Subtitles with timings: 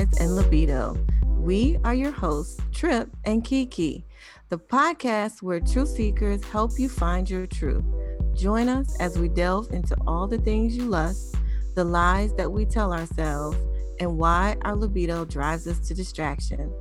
[0.00, 0.96] And Libido.
[1.26, 4.06] We are your hosts, Trip and Kiki,
[4.48, 7.84] the podcast where truth seekers help you find your truth.
[8.34, 11.34] Join us as we delve into all the things you lust,
[11.74, 13.58] the lies that we tell ourselves,
[14.00, 16.72] and why our libido drives us to distraction.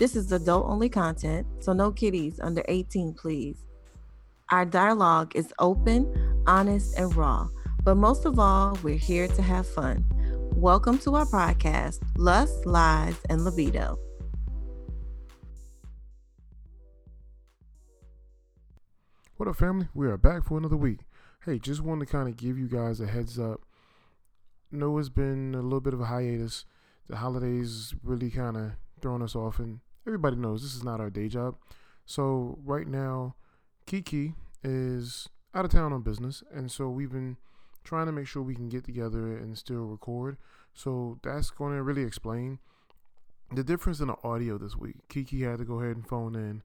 [0.00, 3.58] This is adult only content, so no kiddies under 18, please.
[4.50, 7.46] Our dialogue is open, honest, and raw,
[7.84, 10.04] but most of all, we're here to have fun.
[10.56, 13.98] Welcome to our podcast, Lust, Lies, and Libido.
[19.36, 19.88] What up, family?
[19.92, 21.00] We are back for another week.
[21.44, 23.60] Hey, just wanted to kind of give you guys a heads up.
[24.72, 26.64] Know it's been a little bit of a hiatus.
[27.06, 31.10] The holidays really kind of thrown us off, and everybody knows this is not our
[31.10, 31.56] day job.
[32.06, 33.34] So right now,
[33.84, 34.32] Kiki
[34.64, 37.36] is out of town on business, and so we've been
[37.86, 40.36] trying to make sure we can get together and still record.
[40.74, 42.58] So that's going to really explain
[43.52, 44.96] the difference in the audio this week.
[45.08, 46.62] Kiki had to go ahead and phone in,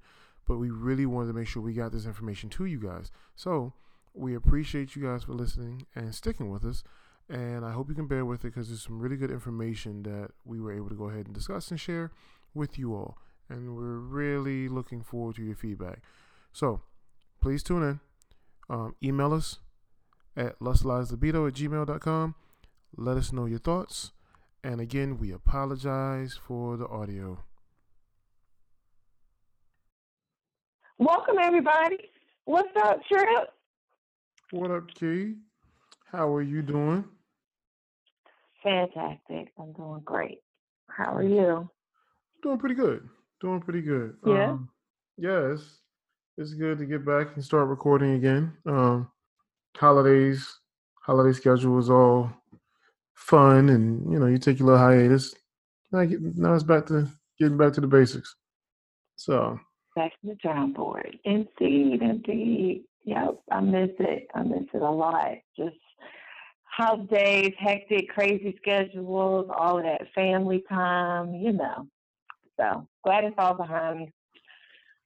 [0.48, 3.12] but we really wanted to make sure we got this information to you guys.
[3.36, 3.74] So
[4.14, 6.84] we appreciate you guys for listening and sticking with us.
[7.30, 10.32] And I hope you can bear with it because there's some really good information that
[10.44, 12.12] we were able to go ahead and discuss and share
[12.54, 13.18] with you all.
[13.48, 16.02] And we're really looking forward to your feedback.
[16.52, 16.82] So
[17.40, 18.00] please tune in.
[18.70, 19.60] Um, email us
[20.36, 22.36] at lustlieslibido at gmail.com.
[22.96, 24.12] Let us know your thoughts.
[24.64, 27.44] And again, we apologize for the audio.
[30.98, 31.98] Welcome, everybody.
[32.46, 33.50] What's up, Trip?
[34.52, 35.36] What up, Key?
[36.12, 37.06] How are you doing?
[38.62, 39.52] Fantastic.
[39.58, 40.40] I'm doing great.
[40.90, 41.70] How are you?
[42.44, 43.08] Doing pretty good.
[43.40, 44.16] Doing pretty good.
[44.26, 44.52] Yeah.
[44.52, 44.70] Um,
[45.18, 45.80] yeah, it's,
[46.38, 48.54] it's good to get back and start recording again.
[48.66, 49.10] Um,
[49.78, 50.60] holidays,
[51.02, 52.32] holiday schedule was all
[53.14, 55.36] fun, and you know, you take your little hiatus.
[55.92, 57.08] Now, get, now it's back to
[57.40, 58.36] getting back to the basics.
[59.16, 59.60] So,
[59.96, 61.18] Back to the drawing board.
[61.26, 62.86] Indeed, indeed.
[63.04, 64.28] Yep, I miss it.
[64.34, 65.34] I miss it a lot.
[65.58, 65.76] Just
[66.64, 71.88] holidays, hectic, crazy schedules, all of that family time, you know.
[72.58, 74.12] So glad it's all behind me.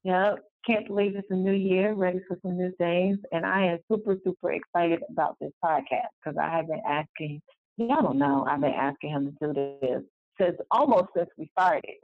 [0.04, 3.18] Yep, can't believe it's a new year, ready for some new things.
[3.32, 7.42] And I am super, super excited about this podcast because I have been asking,
[7.78, 10.02] y'all don't know, I've been asking him to do this
[10.40, 11.96] since almost since we started.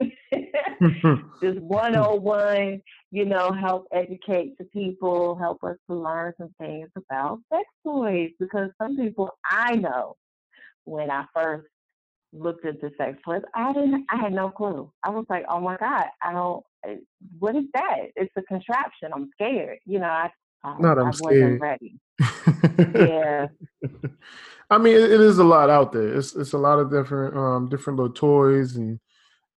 [1.40, 7.40] this 101, you know, help educate the people, help us to learn some things about
[7.52, 10.16] sex toys because some people I know
[10.84, 11.68] when I first
[12.32, 14.90] looked into sex toys, I didn't I had no clue.
[15.04, 16.64] I was like, oh my God, I don't
[17.38, 18.08] what is that?
[18.16, 19.10] It's a contraption.
[19.14, 19.78] I'm scared.
[19.86, 20.30] You know, I
[20.64, 21.60] I, Not I'm I scared.
[21.60, 22.00] wasn't ready.
[22.94, 23.46] Yeah.
[24.70, 26.14] I mean, it, it is a lot out there.
[26.14, 28.98] It's it's a lot of different um different little toys and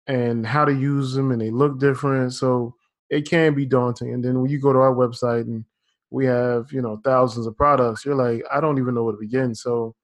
[0.07, 2.33] and how to use them, and they look different.
[2.35, 2.75] So
[3.11, 4.15] it can be daunting.
[4.15, 5.65] And then when you go to our website and
[6.11, 9.21] we have you know thousands of products, you're like, I don't even know where to
[9.21, 9.55] begin.
[9.55, 9.95] So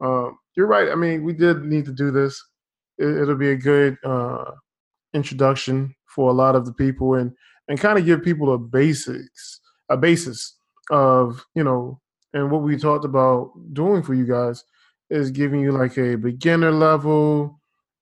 [0.00, 0.90] um, you're right.
[0.90, 2.42] I mean, we did need to do this.
[2.98, 4.52] It, it'll be a good uh,
[5.12, 7.30] introduction for a lot of the people and
[7.68, 9.60] and kind of give people a basics
[9.90, 10.56] a basis
[10.90, 12.00] of you know
[12.34, 14.64] and what we talked about doing for you guys
[15.10, 17.60] is giving you like a beginner level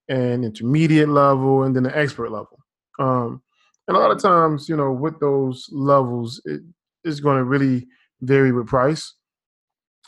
[0.09, 2.59] and intermediate level and then an expert level
[2.99, 3.43] um
[3.89, 6.61] and a lot of times you know with those levels it
[7.05, 7.87] is going to really
[8.23, 9.15] vary with price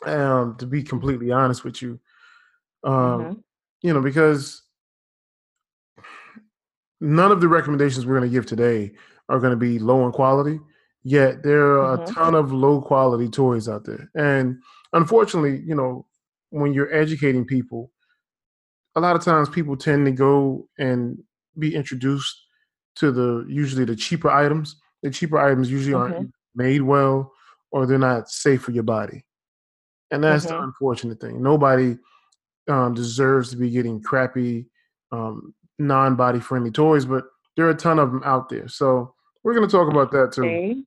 [0.06, 1.98] um to be completely honest with you
[2.84, 3.42] um Mhm.
[3.82, 4.62] you know because
[7.00, 8.92] none of the recommendations we're going to give today
[9.28, 10.58] are going to be low in quality
[11.02, 12.14] yet there are a Mhm.
[12.14, 14.60] ton of low quality toys out there and
[14.92, 16.06] unfortunately you know
[16.50, 17.92] when you're educating people
[18.94, 21.22] a lot of times people tend to go and
[21.58, 22.34] be introduced
[22.96, 26.32] to the usually the cheaper items the cheaper items usually aren't Mhm.
[26.54, 27.32] made well
[27.72, 29.24] or they're not safe for your body
[30.10, 30.64] and that's the Mhm.
[30.64, 31.98] unfortunate thing nobody
[32.68, 34.66] um, deserves to be getting crappy
[35.12, 37.24] um, non-body friendly toys but
[37.56, 40.32] there are a ton of them out there so we're going to talk about that
[40.32, 40.84] too See,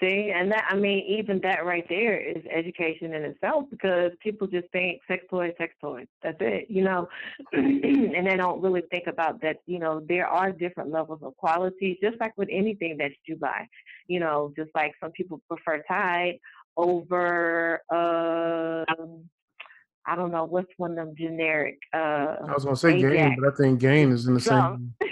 [0.00, 4.46] see, and that I mean, even that right there is education in itself because people
[4.46, 6.06] just think sex toys, sex toys.
[6.22, 7.08] That's it, you know,
[7.52, 9.56] and they don't really think about that.
[9.66, 13.66] You know, there are different levels of quality, just like with anything that you buy.
[14.06, 16.38] You know, just like some people prefer Tide
[16.76, 19.24] over, um,
[20.06, 21.78] I don't know, what's one of them generic.
[21.92, 23.36] Uh, i was going to say gain Ajax.
[23.40, 24.94] but i think gain is in the same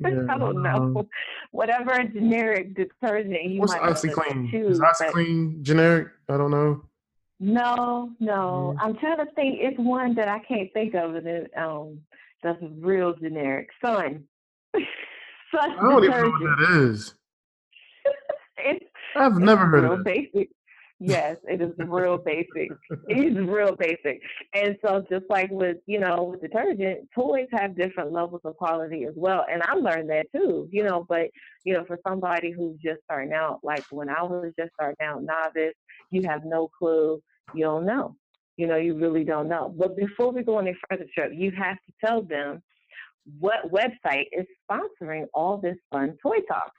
[0.00, 1.08] Yeah, I don't um, know.
[1.50, 4.50] Whatever generic detergent you what's might OxyClean?
[4.50, 4.78] choose.
[4.78, 6.08] Is OxyClean generic?
[6.28, 6.82] I don't know.
[7.40, 8.74] No, no.
[8.80, 9.58] I'm trying to think.
[9.60, 12.00] It's one that I can't think of, and it, um,
[12.42, 13.68] That's real generic.
[13.84, 14.24] Sun.
[14.74, 14.82] Sun
[15.54, 16.26] I don't detergent.
[16.26, 17.14] even know what that is.
[18.58, 18.84] it's,
[19.16, 20.04] I've never heard of it.
[20.04, 20.48] Basic.
[21.00, 22.70] Yes, it is real basic.
[23.08, 24.22] It's real basic.
[24.54, 29.04] And so just like with, you know, with detergent, toys have different levels of quality
[29.04, 29.44] as well.
[29.50, 31.30] And I learned that too, you know, but
[31.64, 35.22] you know, for somebody who's just starting out, like when I was just starting out
[35.22, 35.74] novice,
[36.10, 37.20] you have no clue,
[37.54, 38.16] you don't know.
[38.56, 39.74] You know, you really don't know.
[39.76, 42.62] But before we go any further, you have to tell them
[43.40, 46.70] what website is sponsoring all this fun toy talk.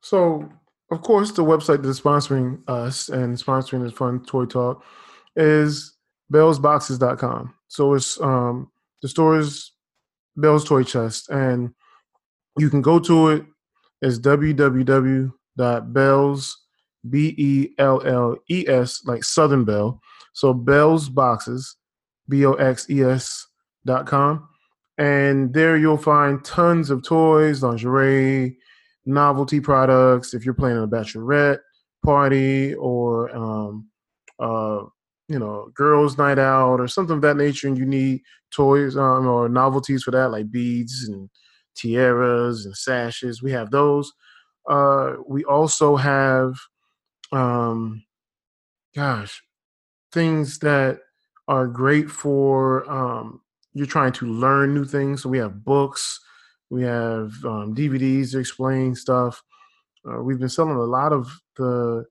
[0.00, 0.50] So
[0.92, 4.84] of course, the website that's sponsoring us and sponsoring this fun toy talk
[5.36, 5.94] is
[6.30, 7.54] bellesboxes.com.
[7.68, 9.72] So it's um, the store is
[10.36, 11.72] Belle's Toy Chest, and
[12.58, 13.46] you can go to it.
[14.02, 15.32] It's www.belles
[17.08, 19.98] b e l l e s like Southern Belle.
[20.34, 21.76] So Belle's Boxes,
[22.28, 23.46] b o x e s
[23.86, 24.46] dot com,
[24.98, 28.58] and there you'll find tons of toys, lingerie,
[29.04, 31.58] novelty products, if you're planning a bachelorette
[32.04, 33.88] party or um,
[34.38, 34.82] uh,
[35.28, 38.20] you know, girls' night out or something of that nature, and you need
[38.54, 41.30] toys um, or novelties for that, like beads and
[41.74, 44.12] tiaras and sashes, we have those.
[44.68, 46.54] Uh, we also have,
[47.32, 48.04] um,
[48.94, 49.42] gosh,
[50.12, 50.98] things that
[51.48, 53.40] are great for um,
[53.72, 55.22] you're trying to learn new things.
[55.22, 56.20] So we have books,
[56.72, 59.42] we have um, DVDs to explain stuff.
[60.08, 62.02] Uh, we've been selling a lot of the,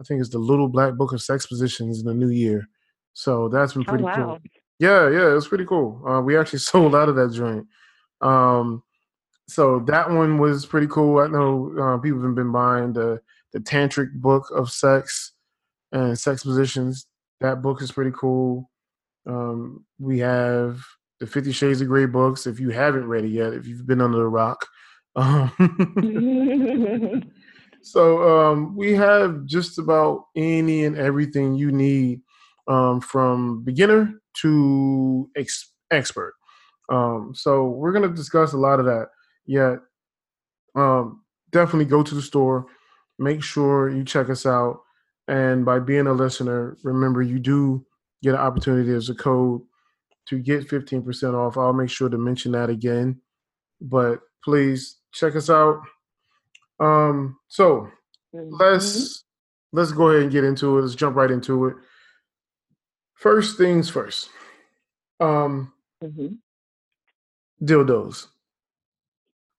[0.00, 2.66] I think it's the Little Black Book of Sex Positions in the new year.
[3.12, 4.16] So that's been oh, pretty oh, wow.
[4.16, 4.38] cool.
[4.78, 6.02] Yeah, yeah, it's pretty cool.
[6.08, 7.66] Uh, we actually sold out of that joint.
[8.22, 8.82] Um,
[9.46, 11.18] so that one was pretty cool.
[11.18, 13.20] I know uh, people have been buying the
[13.52, 15.32] the tantric book of sex
[15.92, 17.06] and sex positions.
[17.40, 18.70] That book is pretty cool.
[19.26, 20.80] Um, we have
[21.20, 22.46] the Fifty Shades of Grey books.
[22.46, 24.66] If you haven't read it yet, if you've been under the rock.
[25.16, 25.50] Um,
[27.82, 32.20] so um, we have just about any and everything you need
[32.68, 36.34] um, from beginner to ex- expert.
[36.88, 39.08] Um, so we're going to discuss a lot of that.
[39.46, 39.78] Yet,
[40.74, 42.66] um, definitely go to the store.
[43.18, 44.80] Make sure you check us out.
[45.26, 47.84] And by being a listener, remember you do
[48.22, 49.60] get an opportunity as a code
[50.28, 51.56] to get 15% off.
[51.56, 53.20] I'll make sure to mention that again.
[53.80, 55.80] But please check us out.
[56.80, 57.88] Um, so
[58.34, 58.48] mm-hmm.
[58.50, 59.24] let's
[59.72, 60.82] let's go ahead and get into it.
[60.82, 61.76] Let's jump right into it.
[63.14, 64.30] First things first.
[65.20, 65.72] Um
[66.02, 66.34] mm-hmm.
[67.64, 68.26] dildos.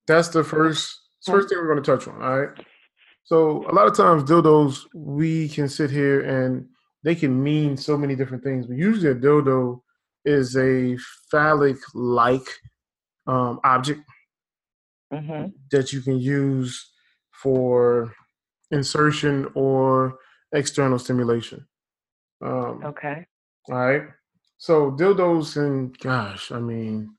[0.08, 2.22] That's the first first thing we're going to touch on.
[2.22, 2.66] All right.
[3.24, 6.66] So a lot of times dildos we can sit here and
[7.04, 9.82] they can mean so many different things, but usually a dildo
[10.26, 10.98] is a
[11.32, 12.48] phallic like
[13.28, 14.02] um, object
[15.14, 15.48] mm-hmm.
[15.72, 16.92] that you can use
[17.32, 18.14] for
[18.72, 20.18] insertion or
[20.54, 21.66] external stimulation.
[22.42, 23.26] Um, okay.
[23.70, 24.04] All right.
[24.58, 27.16] So dildos and gosh, I mean,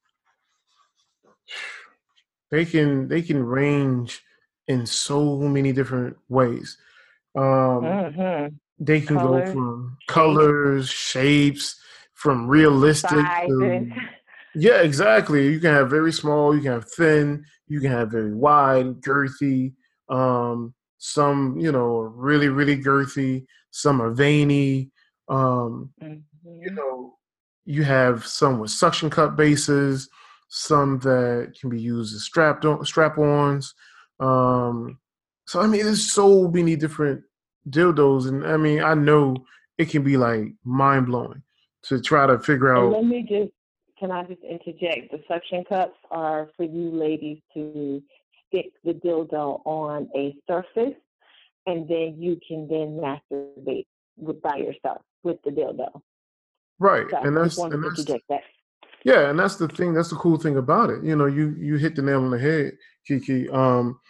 [2.50, 4.20] they can they can range
[4.68, 6.76] in so many different ways.
[7.34, 8.54] Um, mm-hmm.
[8.78, 11.76] They can go from colors, shapes,
[12.20, 13.90] from realistic to,
[14.54, 18.34] yeah exactly you can have very small you can have thin you can have very
[18.34, 19.72] wide girthy
[20.10, 24.90] um, some you know really really girthy some are veiny
[25.28, 26.60] um, mm-hmm.
[26.60, 27.16] you know
[27.64, 30.10] you have some with suction cup bases
[30.48, 33.74] some that can be used as strap strap ons
[34.18, 34.98] um,
[35.46, 37.22] so i mean there's so many different
[37.70, 39.34] dildos and i mean i know
[39.78, 41.42] it can be like mind blowing
[41.84, 42.84] to try to figure out.
[42.84, 43.52] And let me just,
[43.98, 45.12] can I just interject?
[45.12, 48.02] The suction cups are for you ladies to
[48.48, 50.98] stick the dildo on a surface,
[51.66, 56.00] and then you can then masturbate with, by yourself with the dildo.
[56.78, 58.40] Right, so and that's and that's that.
[59.04, 59.92] yeah, and that's the thing.
[59.92, 61.04] That's the cool thing about it.
[61.04, 62.72] You know, you you hit the nail on the head,
[63.06, 63.50] Kiki.
[63.50, 64.00] Um,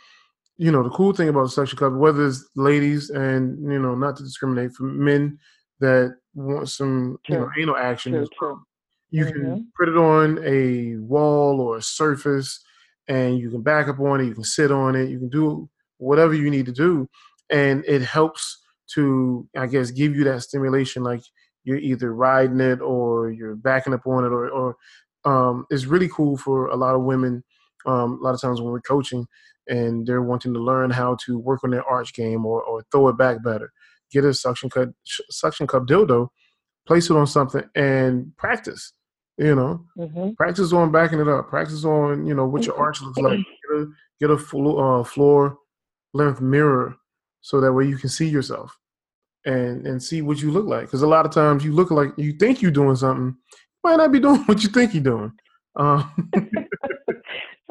[0.56, 3.96] you know, the cool thing about the suction cup, whether it's ladies and you know,
[3.96, 5.36] not to discriminate for men
[5.80, 7.34] that want some true.
[7.34, 8.62] you know anal action true, true.
[9.10, 9.32] you mm-hmm.
[9.32, 12.60] can put it on a wall or a surface
[13.08, 15.68] and you can back up on it you can sit on it you can do
[15.99, 17.08] whatever you need to do
[17.50, 21.22] and it helps to i guess give you that stimulation like
[21.64, 24.76] you're either riding it or you're backing up on it or, or
[25.26, 27.44] um, it's really cool for a lot of women
[27.87, 29.26] um, a lot of times when we're coaching
[29.68, 33.08] and they're wanting to learn how to work on their arch game or, or throw
[33.08, 33.72] it back better
[34.11, 34.88] get a suction cup
[35.31, 36.29] suction cup dildo,
[36.87, 38.93] place it on something, and practice.
[39.38, 40.37] You know, Mhm.
[40.37, 41.49] practice on backing it up.
[41.49, 43.38] Practice on you know what your arch looks like.
[43.38, 43.87] Get a,
[44.21, 45.57] get a flo- uh, floor
[46.12, 46.97] length mirror
[47.40, 48.76] so that way you can see yourself
[49.47, 50.83] and and see what you look like.
[50.83, 53.97] Because a lot of times you look like you think you're doing something, you might
[53.97, 55.33] not be doing what you think you're doing.
[55.76, 56.11] Um,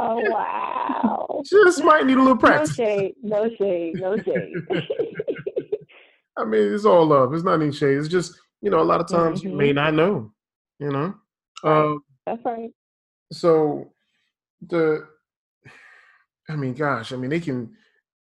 [0.02, 1.42] Oh wow.
[1.46, 2.80] just might need a little practice.
[2.80, 4.54] No shade, no shade, no shade.
[6.40, 7.34] I mean, it's all love.
[7.34, 7.98] It's not any shade.
[7.98, 10.32] It's just you know a lot of times you may not know.
[10.80, 11.14] You know.
[11.64, 12.70] Um, That's right.
[13.32, 13.92] so
[14.68, 15.08] the
[16.50, 17.72] i mean gosh i mean they can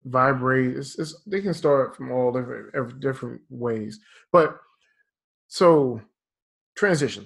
[0.06, 4.00] vibrate it's, it's they can start from all different every, different ways
[4.32, 4.58] but
[5.48, 6.00] so
[6.76, 7.26] transition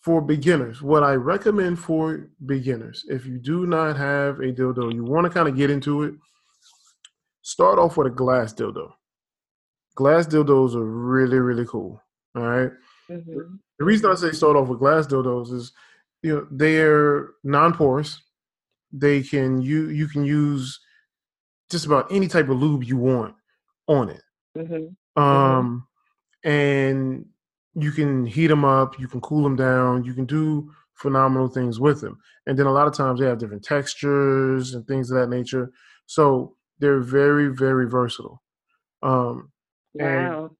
[0.00, 5.04] for beginners what i recommend for beginners if you do not have a dildo you
[5.04, 6.14] want to kind of get into it
[7.42, 8.92] start off with a glass dildo
[9.94, 12.00] glass dildos are really really cool
[12.34, 12.72] all right
[13.10, 13.58] Mhm.
[13.78, 15.72] the reason I say start off with glass dildos is,
[16.22, 18.22] you know, they're non-porous.
[18.92, 20.80] They can you you can use
[21.70, 23.34] just about any type of lube you want
[23.88, 24.22] on it.
[24.56, 24.96] Mhm.
[25.16, 25.86] Um,
[26.44, 27.26] and
[27.74, 31.78] you can heat them up, you can cool them down, you can do phenomenal things
[31.80, 32.18] with them.
[32.46, 35.72] And then a lot of times they have different textures and things of that nature.
[36.06, 38.42] So they're very very versatile.
[39.02, 39.50] Um,
[39.98, 40.50] And- Wow.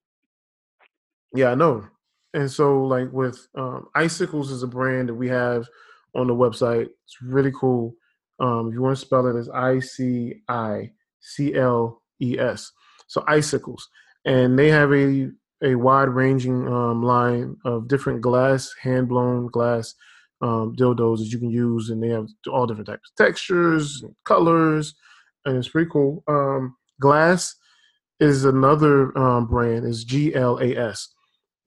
[1.35, 1.85] Yeah, I know.
[2.33, 5.67] And so, like with um, Icicles is a brand that we have
[6.15, 6.87] on the website.
[7.05, 7.95] It's really cool.
[8.41, 12.73] Um, if you want to spell it, it's I C I C L E S.
[13.07, 13.89] So Icicles,
[14.25, 15.31] and they have a
[15.63, 19.95] a wide ranging um, line of different glass, hand blown glass
[20.41, 24.15] um, dildos that you can use, and they have all different types of textures, and
[24.25, 24.95] colors,
[25.45, 26.23] and it's pretty cool.
[26.27, 27.55] Um, Glas
[28.21, 29.85] is another um, brand.
[29.85, 31.09] Is G L A S.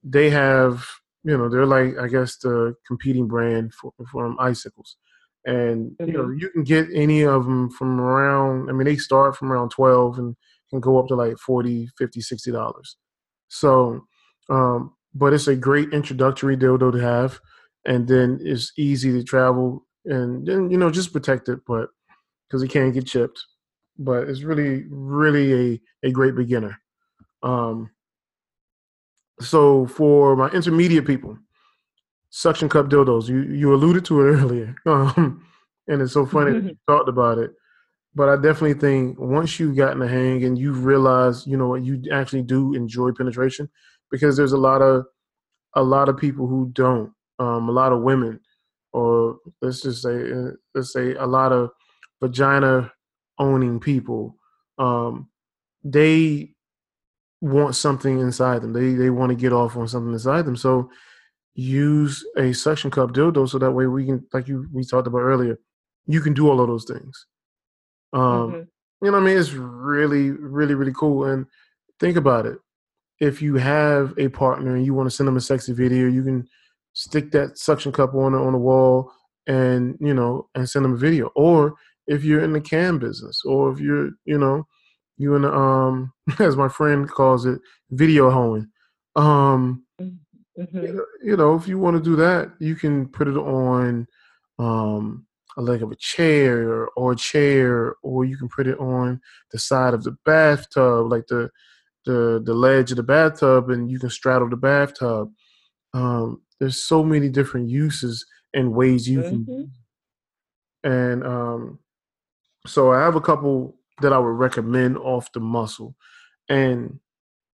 [0.02, 0.84] They have
[1.24, 4.96] you know they're like i guess the competing brand for from icicles.
[5.44, 9.36] And you know you can get any of them from around i mean they start
[9.36, 10.36] from around 12 and
[10.70, 12.96] can go up to like 40 50 60 dollars.
[13.48, 14.06] So
[14.48, 17.40] um but it's a great introductory dildo to have
[17.84, 21.88] and then it's easy to travel and then you know just protect it but
[22.48, 23.42] because it can't get chipped
[23.98, 26.80] but it's really really a a great beginner
[27.42, 27.90] um
[29.40, 31.38] so for my intermediate people,
[32.30, 33.28] suction cup dildos.
[33.28, 35.44] You you alluded to it earlier, um,
[35.86, 37.52] and it's so funny that you talked about it.
[38.14, 41.84] But I definitely think once you've gotten the hang and you realize, you know what,
[41.84, 43.68] you actually do enjoy penetration,
[44.10, 45.04] because there's a lot of
[45.74, 47.12] a lot of people who don't.
[47.40, 48.40] Um, a lot of women,
[48.92, 51.70] or let's just say uh, let's say a lot of
[52.20, 52.90] vagina
[53.38, 54.36] owning people.
[54.78, 55.28] Um,
[55.84, 56.54] they
[57.40, 58.72] want something inside them.
[58.72, 60.56] They they want to get off on something inside them.
[60.56, 60.90] So
[61.54, 65.18] use a suction cup dildo so that way we can, like you we talked about
[65.20, 65.58] earlier,
[66.06, 67.26] you can do all of those things.
[68.12, 68.20] Um,
[68.52, 68.68] Mhm.
[69.02, 69.38] you know what I mean?
[69.38, 71.24] It's really, really, really cool.
[71.24, 71.46] And
[72.00, 72.58] think about it.
[73.20, 76.22] If you have a partner and you want to send them a sexy video, you
[76.22, 76.48] can
[76.92, 79.12] stick that suction cup on on the wall
[79.46, 81.30] and you know and send them a video.
[81.34, 81.74] Or
[82.08, 84.66] if you're in the cam business, or if you're you know
[85.18, 87.60] you in the um as my friend calls it
[87.92, 88.68] video hoeing.
[89.16, 90.82] Um, Mhm.
[90.82, 94.06] you know, you know, if you want to do that, you can put it on
[94.58, 99.20] um, a leg of a chair or a chair, or you can put it on
[99.52, 101.50] the side of the bathtub, like the
[102.06, 105.30] the the ledge of the bathtub, and you can straddle the bathtub.
[105.94, 109.70] Um, there's so many different uses and ways you can, Mhm.
[110.84, 111.78] and um,
[112.66, 115.94] so I have a couple that I would recommend off the muscle,
[116.48, 116.98] and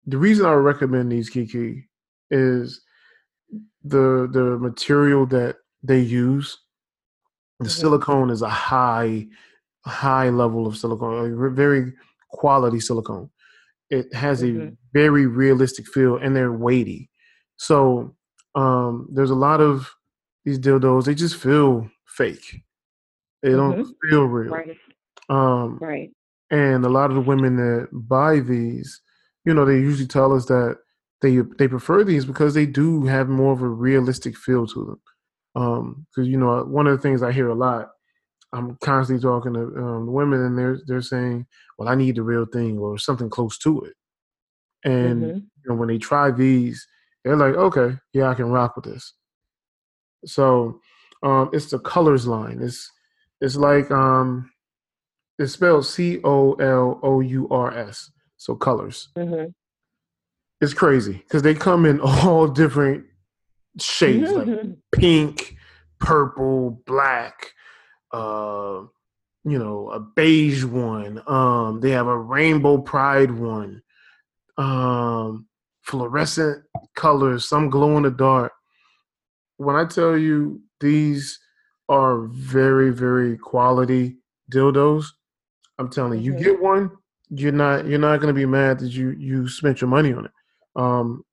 [0.06, 1.88] the reason I would recommend these Kiki
[2.32, 2.82] is
[3.84, 6.58] the the material that they use.
[7.60, 7.72] The Mhm.
[7.72, 9.28] silicone is a high
[9.86, 11.94] high level of silicone, a very
[12.30, 13.30] quality silicone.
[13.90, 14.78] It has a Mhm.
[14.94, 17.10] very realistic feel, and they're weighty.
[17.58, 18.16] So
[18.56, 19.90] um, there's a lot of
[20.44, 21.06] these dildos.
[21.06, 22.64] They just feel fake.
[23.42, 24.52] They don't feel real.
[24.52, 24.78] Right.
[25.30, 26.12] Um, Right.
[26.52, 29.02] and a lot of the women that buy these,
[29.46, 30.78] you know, they usually tell us that
[31.22, 35.02] they they prefer these because they do have more of a realistic feel to them.
[35.56, 37.90] Um, because you know, one of the things I hear a lot,
[38.54, 42.46] I'm constantly talking to um, women, and they're they're saying, "Well, I need the real
[42.46, 43.94] thing or something close to it."
[44.84, 45.36] And Mhm.
[45.64, 46.86] you know, when they try these,
[47.24, 49.14] they're like, "Okay, yeah, I can rock with this."
[50.26, 50.80] So,
[51.24, 52.60] um, it's the Colours line.
[52.62, 52.90] It's
[53.42, 54.52] it's like um,
[55.40, 58.12] it's spelled C O L O U R S.
[58.38, 59.10] So Colours.
[59.18, 59.54] Mhm.
[60.62, 63.06] It's crazy because they come in all different
[63.80, 64.78] shades, like Mhm.
[64.92, 65.56] pink,
[66.00, 67.54] purple, black,
[68.12, 68.84] uh,
[69.46, 71.22] you know, a beige one.
[71.28, 73.82] Um, they have a rainbow pride one.
[74.58, 75.48] Um,
[75.84, 76.66] fluorescent
[76.96, 78.52] colors, some glow in the dark.
[79.58, 81.40] When I tell you these
[81.88, 84.18] are very, very quality
[84.52, 85.06] dildos,
[85.80, 86.92] I'm telling you, you get one,
[87.30, 90.32] you're not you're not gonna be mad that you you spent your money on it.
[90.76, 91.24] Um,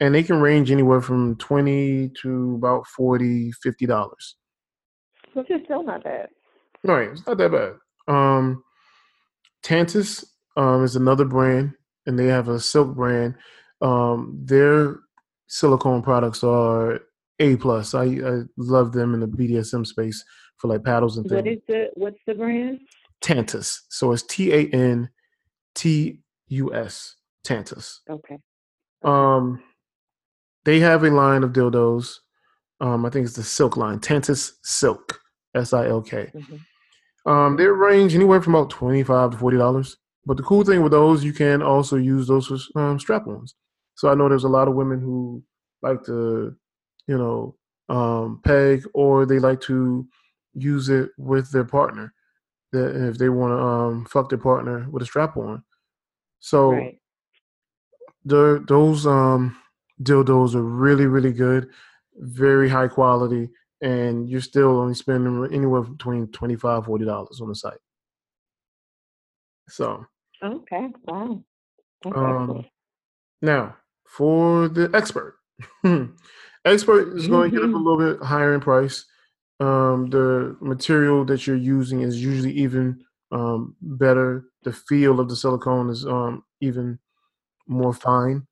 [0.00, 4.36] and they can range anywhere from 20 to about 40 50 dollars.
[5.34, 6.28] Which is still not bad.
[6.84, 8.12] Right it's not that bad.
[8.12, 8.64] Um
[9.62, 10.24] tantus
[10.56, 11.72] um, is another brand
[12.06, 13.36] and they have a silk brand.
[13.80, 14.96] Um, their
[15.46, 17.00] silicone products are
[17.38, 17.94] a plus.
[17.94, 20.24] I, I love them in the bdsm space
[20.56, 21.42] for like paddles and things.
[21.42, 22.80] what is the what's the brand
[23.22, 25.06] tantus so it's t-a-n-t-u-s
[27.44, 28.38] tantus okay
[29.02, 29.62] um
[30.64, 32.16] they have a line of dildos.
[32.80, 35.20] Um, I think it's the Silk line, Tantus Silk,
[35.54, 36.30] S I L K.
[36.34, 37.30] Mm-hmm.
[37.30, 39.96] Um, they range anywhere from about twenty five to forty dollars.
[40.24, 43.56] But the cool thing with those, you can also use those for um, strap-ons.
[43.96, 45.42] So I know there's a lot of women who
[45.82, 46.54] like to,
[47.08, 47.56] you know,
[47.88, 50.06] um, peg or they like to
[50.54, 52.14] use it with their partner.
[52.72, 55.62] That if they want to um, fuck their partner with a strap-on.
[56.40, 56.98] So right.
[58.24, 59.56] the those um
[60.02, 61.68] dildos are really, really good,
[62.16, 63.50] very high quality,
[63.80, 67.78] and you're still only spending anywhere between 25 $40 on the site.
[69.68, 70.04] So.
[70.42, 70.88] Okay.
[71.04, 71.44] Wow.
[72.14, 72.64] um,
[73.40, 73.76] now,
[74.06, 75.36] for the expert,
[76.64, 77.86] expert is going to get up a mm-hmm.
[77.86, 79.04] little bit higher in price.
[79.62, 84.44] Um, the material that you're using is usually even um, better.
[84.62, 86.98] The feel of the silicone is um, even
[87.66, 88.46] more fine,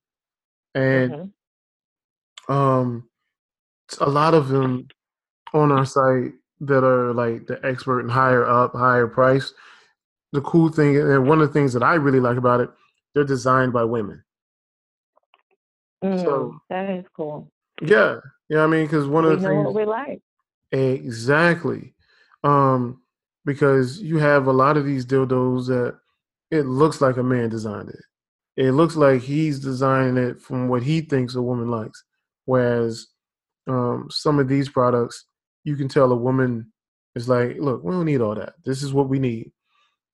[0.75, 1.23] and mm-hmm
[2.51, 3.07] um
[3.99, 4.87] a lot of them
[5.53, 9.53] on our site that are like the expert and higher up, higher price.
[10.33, 12.69] The cool thing, and one of the things that I really like about it,
[13.13, 14.23] they're designed by women.
[16.01, 17.51] Mm, so that is cool.
[17.81, 18.63] Yeah, yeah.
[18.63, 20.21] I mean, because one we of the things we like
[20.71, 21.93] exactly,
[22.43, 23.01] um,
[23.45, 25.97] because you have a lot of these dildos that
[26.51, 28.03] it looks like a man designed it.
[28.57, 32.03] It looks like he's designing it from what he thinks a woman likes.
[32.45, 33.07] Whereas
[33.67, 35.25] um, some of these products,
[35.63, 36.71] you can tell a woman
[37.15, 38.53] is like, look, we don't need all that.
[38.65, 39.51] This is what we need.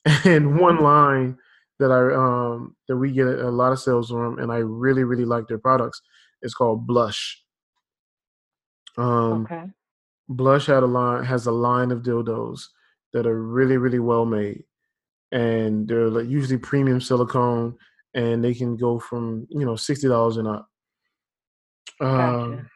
[0.24, 1.38] And one line
[1.80, 5.26] that I um, that we get a lot of sales from, and I really really
[5.26, 6.02] like their products.
[6.42, 7.44] It's called Blush.
[8.98, 9.64] Um, okay.
[10.30, 12.66] Blush had a line has a line of dildos
[13.14, 14.64] that are really really well made,
[15.32, 17.76] and they're like usually premium silicone,
[18.14, 20.68] and they can go from you know sixty dollars and up.
[22.00, 22.40] Gotcha.
[22.40, 22.70] Um,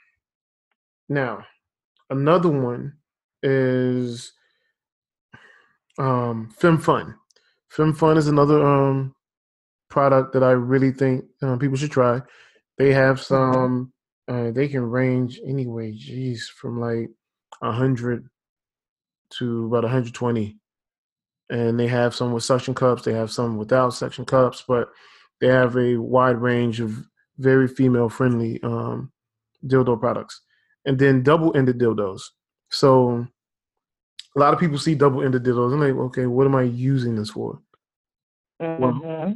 [1.10, 1.44] now,
[2.10, 2.94] another one
[3.44, 4.32] is
[5.98, 7.16] um, FemmeFunn.
[7.76, 9.14] FemmeFunn is another um,
[9.90, 12.22] product that I really think uh, people should try.
[12.78, 13.54] They have mm-hmm.
[13.54, 13.94] some.
[14.28, 15.92] Uh, they can range anyway.
[15.92, 17.10] Geez, from like
[17.62, 18.28] a hundred
[19.38, 20.58] to about 120,
[21.50, 23.04] and they have some with suction cups.
[23.04, 24.90] They have some without suction cups, but
[25.40, 26.96] they have a wide range of
[27.38, 29.12] very female friendly um,
[29.66, 30.42] dildo products,
[30.86, 32.22] and then double ended dildos.
[32.70, 33.28] So
[34.36, 37.16] a lot of people see double ended dildos and like, okay, what am I using
[37.16, 37.60] this for?
[38.62, 38.82] Mm-hmm.
[38.82, 39.36] Well,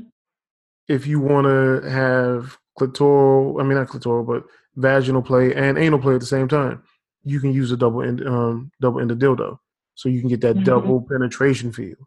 [0.88, 4.44] if you want to have clitoral, I mean not clitoral, but
[4.76, 6.84] vaginal play and anal play at the same time,
[7.26, 9.58] you can use a double end, um, double ended dildo,
[9.96, 10.66] so you can get that mm-hmm.
[10.66, 11.98] double penetration feel.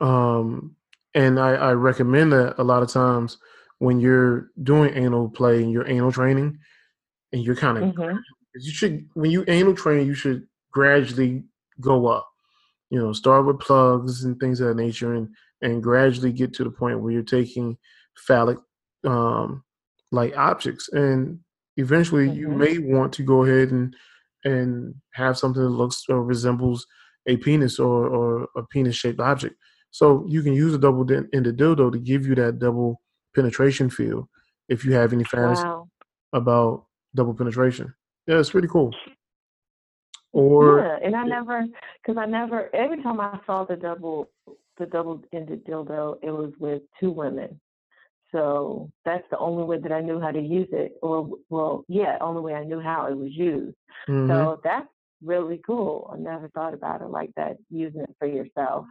[0.00, 0.74] Um,
[1.14, 3.36] and I, I recommend that a lot of times
[3.78, 6.58] when you're doing anal play and you're anal training,
[7.32, 8.16] and you're kind of mm-hmm.
[8.54, 11.44] you should when you anal train, you should gradually
[11.80, 12.28] go up.
[12.90, 15.28] You know, start with plugs and things of that nature, and
[15.60, 17.76] and gradually get to the point where you're taking
[18.16, 18.58] phallic
[19.04, 19.62] um,
[20.10, 21.40] like objects, and
[21.76, 22.38] eventually mm-hmm.
[22.38, 23.94] you may want to go ahead and
[24.44, 26.86] and have something that looks or resembles
[27.26, 29.56] a penis or or a penis shaped object.
[29.90, 33.00] So you can use a double ended dildo to give you that double
[33.34, 34.28] penetration feel
[34.68, 35.88] if you have any fantasy wow.
[36.32, 37.94] about double penetration.
[38.26, 38.94] Yeah, it's pretty cool.
[40.32, 41.66] Or yeah, and I never,
[42.02, 42.74] because I never.
[42.74, 44.30] Every time I saw the double,
[44.78, 47.60] the double-ended dildo, it was with two women.
[48.32, 50.96] So that's the only way that I knew how to use it.
[51.02, 53.76] Or, well, yeah, only way I knew how it was used.
[54.08, 54.28] Mm-hmm.
[54.30, 54.88] So that's
[55.22, 56.10] really cool.
[56.12, 58.86] I never thought about it like that, using it for yourself.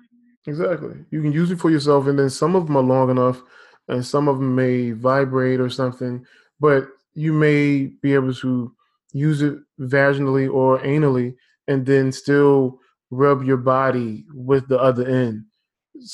[0.47, 1.03] Exactly.
[1.11, 3.41] You can use it for yourself, and then some of them are long enough
[3.87, 6.25] and some of them may vibrate or something,
[6.59, 8.73] but you may be able to
[9.11, 11.35] use it vaginally or anally,
[11.67, 15.43] and then still rub your body with the other end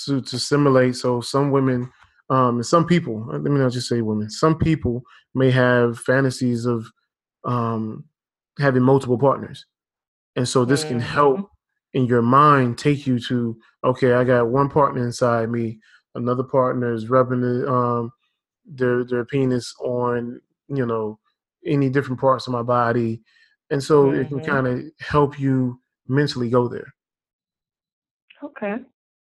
[0.06, 0.96] to, to simulate.
[0.96, 1.92] So some women,
[2.30, 6.66] um, and some people, let me not just say women, some people may have fantasies
[6.66, 6.88] of
[7.46, 8.06] um,
[8.60, 9.66] having multiple partners.
[10.36, 12.00] And so this can help mm-hmm.
[12.00, 15.80] in your mind take you to, okay, I got one partner inside me,
[16.16, 18.12] another partner is rubbing the, um,
[18.66, 21.20] their their penis on, you know,
[21.66, 23.22] any different parts of my body.
[23.70, 24.22] And so mm-hmm.
[24.22, 24.52] it can mm-hmm.
[24.52, 26.94] kind of help you mentally go there.
[28.44, 28.76] Okay.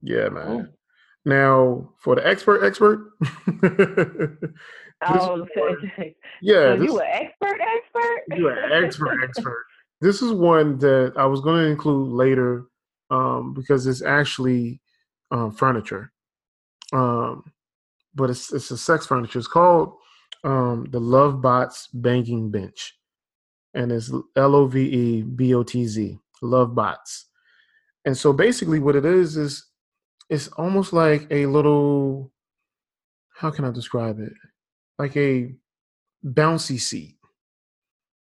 [0.01, 0.73] Yeah, man.
[1.25, 3.11] Now for the expert expert.
[5.05, 5.47] oh,
[6.41, 6.75] yeah.
[6.75, 8.23] So this, you an expert expert?
[8.37, 9.65] you an expert expert.
[10.01, 12.65] This is one that I was going to include later
[13.09, 14.81] um, because it's actually
[15.31, 16.11] um, furniture.
[16.93, 17.51] Um,
[18.13, 19.39] but it's it's a sex furniture.
[19.39, 19.93] It's called
[20.43, 22.95] um, the LoveBotz Banging Bench,
[23.73, 26.19] and it's L O V E B O T Z.
[26.43, 27.23] LoveBotz.
[28.05, 29.65] And so basically, what it is is
[30.29, 32.31] it's almost like a little.
[33.35, 34.33] How can I describe it?
[34.97, 35.53] Like a
[36.25, 37.17] bouncy seat,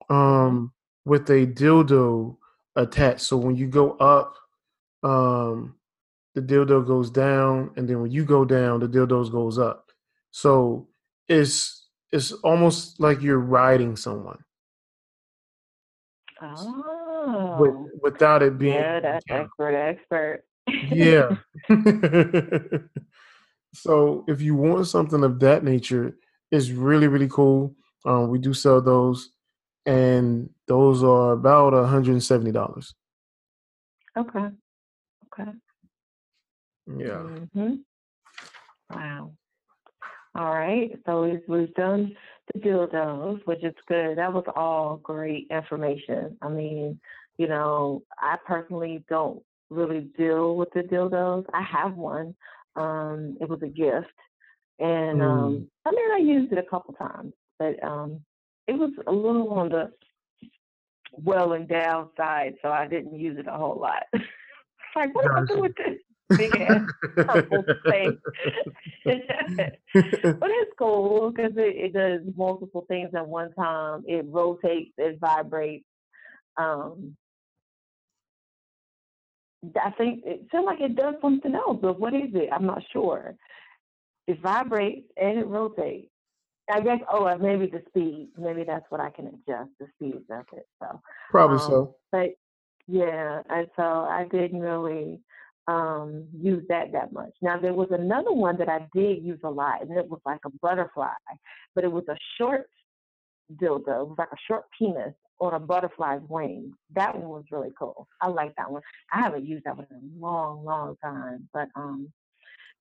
[0.10, 0.74] um,
[1.06, 2.38] with a dildo
[2.76, 3.22] attached.
[3.22, 4.36] So when you go up,
[5.04, 5.76] um,
[6.34, 9.92] the dildo goes down, and then when you go down, the dildo goes up.
[10.32, 10.88] So
[11.28, 14.40] it's it's almost like you're riding someone.
[16.42, 17.58] Oh.
[17.60, 18.74] With, without it being.
[18.74, 20.44] Yeah, that's expert, expert.
[20.68, 21.36] Yeah.
[23.74, 26.18] so if you want something of that nature,
[26.52, 27.76] it's really, really cool.
[28.06, 29.32] Um, we do sell those,
[29.86, 32.94] and those are about $170.
[34.16, 34.48] Okay.
[35.40, 35.52] Okay.
[36.88, 37.24] Yeah.
[37.24, 37.76] Mm-hmm.
[38.94, 39.32] Wow.
[40.36, 40.92] All right.
[41.06, 42.16] So we've, we've done
[42.54, 44.18] the dildos, which is good.
[44.18, 46.38] That was all great information.
[46.42, 47.00] I mean,
[47.38, 51.46] you know, I personally don't really deal with the dildos.
[51.54, 52.36] I have one.
[52.76, 54.08] Um, it was a gift.
[54.80, 55.44] And um, mm.
[55.44, 58.22] um I mean I used it a couple times, but um
[58.68, 59.92] it was a little on the
[61.12, 64.04] well and down side, so I didn't use it a whole lot.
[64.96, 66.00] like, what am I doing with this?
[66.38, 66.82] big ass
[67.16, 68.18] purple thing.
[69.06, 74.04] but it's cool because it, it does multiple things at one time.
[74.08, 75.86] It rotates, it vibrates.
[76.58, 77.16] Um,
[79.82, 82.50] I think it feels like it does something else, but what is it?
[82.52, 83.36] I'm not sure.
[84.28, 86.10] It vibrates and it rotates.
[86.72, 87.00] I guess.
[87.12, 88.30] Oh, maybe the speed.
[88.38, 90.66] Maybe that's what I can adjust the speed of it.
[90.82, 91.96] So probably um, so.
[92.12, 92.30] But
[92.88, 95.20] yeah, and so I didn't really
[95.68, 97.34] um, use that that much.
[97.42, 100.40] Now there was another one that I did use a lot, and it was like
[100.46, 101.10] a butterfly,
[101.76, 102.70] but it was a short
[103.62, 104.04] dildo.
[104.04, 105.14] It was like a short penis
[105.48, 106.74] on a butterfly's wing.
[106.96, 108.08] That one was really cool.
[108.22, 108.82] I like that one.
[109.12, 112.12] I haven't used that one in a long, long time, but um,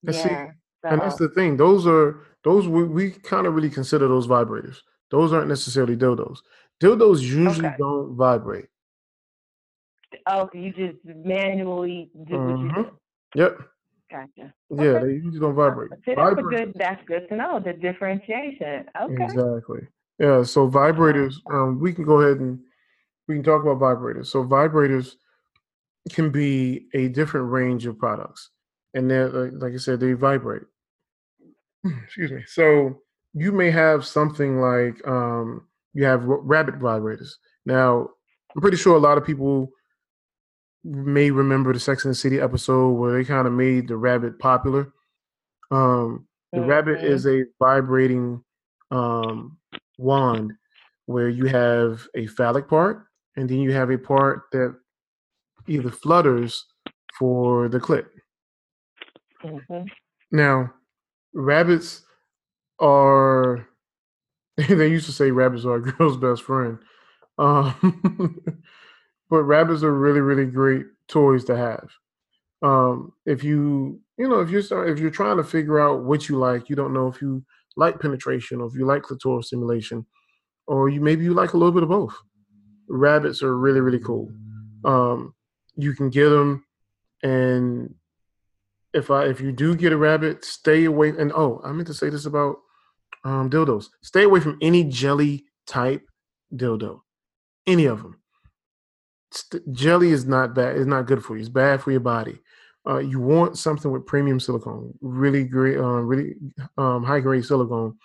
[0.03, 0.12] yeah.
[0.12, 1.57] See, so, and that's the thing.
[1.57, 4.79] Those are those we, we kind of really consider those vibrators.
[5.11, 6.38] Those aren't necessarily dildos.
[6.83, 7.77] Dildos usually okay.
[7.79, 8.66] don't vibrate.
[10.27, 12.66] Oh, you just manually do mm-hmm.
[12.66, 12.90] you do.
[13.35, 13.59] Yep.
[14.11, 14.55] Gotcha.
[14.70, 15.07] Yeah, okay.
[15.07, 15.90] they usually don't vibrate.
[16.05, 16.72] See, that's good.
[16.75, 18.87] That's good to know the differentiation.
[19.01, 19.25] Okay.
[19.25, 19.88] Exactly.
[20.18, 20.42] Yeah.
[20.42, 21.35] So vibrators.
[21.51, 22.59] Um, we can go ahead and
[23.29, 24.27] we can talk about vibrators.
[24.27, 25.14] So vibrators
[26.11, 28.51] can be a different range of products,
[28.94, 30.62] and they're like, like I said, they vibrate.
[32.05, 32.44] Excuse me.
[32.46, 33.01] So
[33.35, 37.31] you may have something like um, you have rabbit vibrators.
[37.64, 38.09] Now,
[38.55, 39.70] I'm pretty sure a lot of people
[40.85, 44.38] may remember the Sex and the City episode where they kind of made the rabbit
[44.38, 44.92] popular.
[45.70, 46.68] Um, the mm-hmm.
[46.68, 48.42] rabbit is a vibrating
[48.90, 49.59] um,
[50.03, 50.53] wand
[51.07, 54.77] where you have a phallic part and then you have a part that
[55.67, 56.67] either flutters
[57.19, 58.07] for the clit.
[59.45, 59.85] Mm-hmm.
[60.31, 60.73] Now,
[61.35, 62.03] rabbits
[62.79, 63.67] are,
[64.57, 66.79] they used to say rabbits are a girl's best friend.
[67.38, 68.43] Um,
[69.31, 71.88] but rabbits are really really great toys to have
[72.62, 76.38] um, if you you know if you're if you're trying to figure out what you
[76.38, 77.45] like you don't know if you
[77.76, 80.06] like penetration or if you like clitoral stimulation
[80.66, 82.14] or you maybe you like a little bit of both
[82.88, 84.30] rabbits are really really cool
[84.85, 85.35] um,
[85.76, 86.64] you can get them
[87.22, 87.94] and
[88.92, 91.94] if i if you do get a rabbit stay away and oh i meant to
[91.94, 92.56] say this about
[93.24, 96.02] um, dildos stay away from any jelly type
[96.54, 97.00] dildo
[97.66, 98.22] any of them
[99.70, 100.76] jelly is not bad.
[100.76, 101.40] It's not good for you.
[101.40, 102.38] It's bad for your body.
[102.88, 106.35] Uh, you want something with premium silicone, really great, um, really
[106.79, 107.97] um, high grade silicone,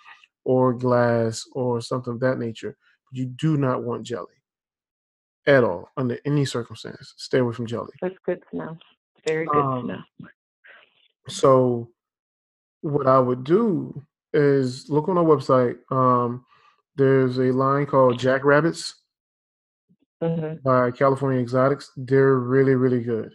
[0.44, 2.76] or glass, or something of that nature.
[3.10, 4.34] But you do not want jelly.
[5.46, 7.14] at all under any circumstance.
[7.16, 7.92] Stay away from jelly.
[8.02, 8.78] That's good to know.
[9.26, 10.28] Very good Um, to know.
[11.28, 11.90] So
[12.82, 14.02] what I would do
[14.34, 15.78] is look on our website.
[15.90, 16.44] Um,
[16.96, 18.94] there's a line called Jack Rabbits
[20.22, 21.92] hmm by California Exotics.
[21.96, 23.34] They're really, really good.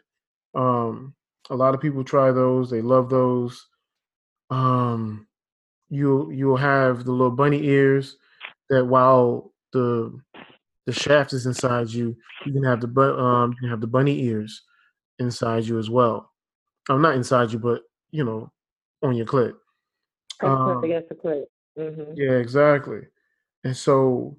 [0.54, 1.16] Um,
[1.50, 2.70] a lot of people try those.
[2.70, 3.68] They love those.
[4.50, 5.28] Um,
[5.90, 8.18] you'll you'll have the little bunny ears
[8.70, 10.18] that while the
[10.86, 13.88] the shaft is inside you, you can have the bu- um you can have the
[13.88, 14.64] bunny ears
[15.20, 16.32] inside you as well.
[16.90, 18.52] I'm not inside you, but you know,
[19.02, 19.54] on your clit.
[20.42, 21.50] Um, against the clip.
[21.78, 23.02] hmm Yeah, exactly.
[23.64, 24.38] And so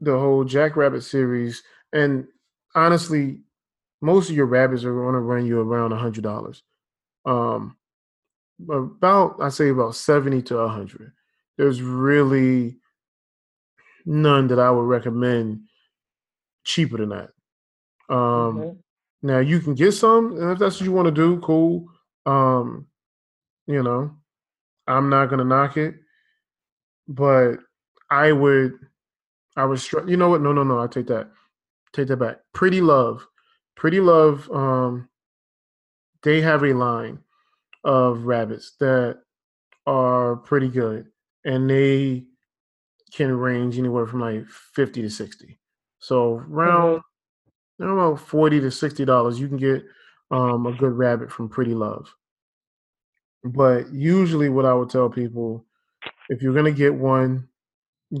[0.00, 2.26] the whole Jackrabbit series, and
[2.74, 3.40] honestly,
[4.02, 6.62] most of your rabbits are going to run you around a hundred dollars.
[7.24, 7.76] Um,
[8.68, 11.12] about I say about seventy to a hundred.
[11.56, 12.76] There's really
[14.04, 15.62] none that I would recommend
[16.64, 17.30] cheaper than that.
[18.14, 18.70] Um, hmm
[19.22, 21.86] Now you can get some, and if that's what you want to do, cool.
[22.26, 22.86] Um,
[23.66, 24.16] you know,
[24.86, 25.94] I'm not gonna knock it,
[27.06, 27.58] but
[28.10, 28.72] I would,
[29.56, 29.80] I would.
[29.80, 30.40] Str- you know what?
[30.40, 30.80] No, no, no.
[30.80, 31.30] I take that.
[31.92, 32.38] Take that back.
[32.52, 33.26] Pretty Love,
[33.82, 34.48] Pretty Love.
[34.52, 35.08] Um,
[36.22, 37.18] they have a line
[37.82, 39.18] of rabbits that
[39.88, 41.08] are pretty good,
[41.44, 42.22] and they
[43.12, 45.58] can range anywhere from like fifty to sixty.
[45.98, 47.02] So around
[47.80, 49.82] around forty to sixty dollars, you can get
[50.30, 52.14] um, a good rabbit from Pretty Love.
[53.42, 55.66] But usually, what I would tell people,
[56.28, 57.48] if you're gonna get one,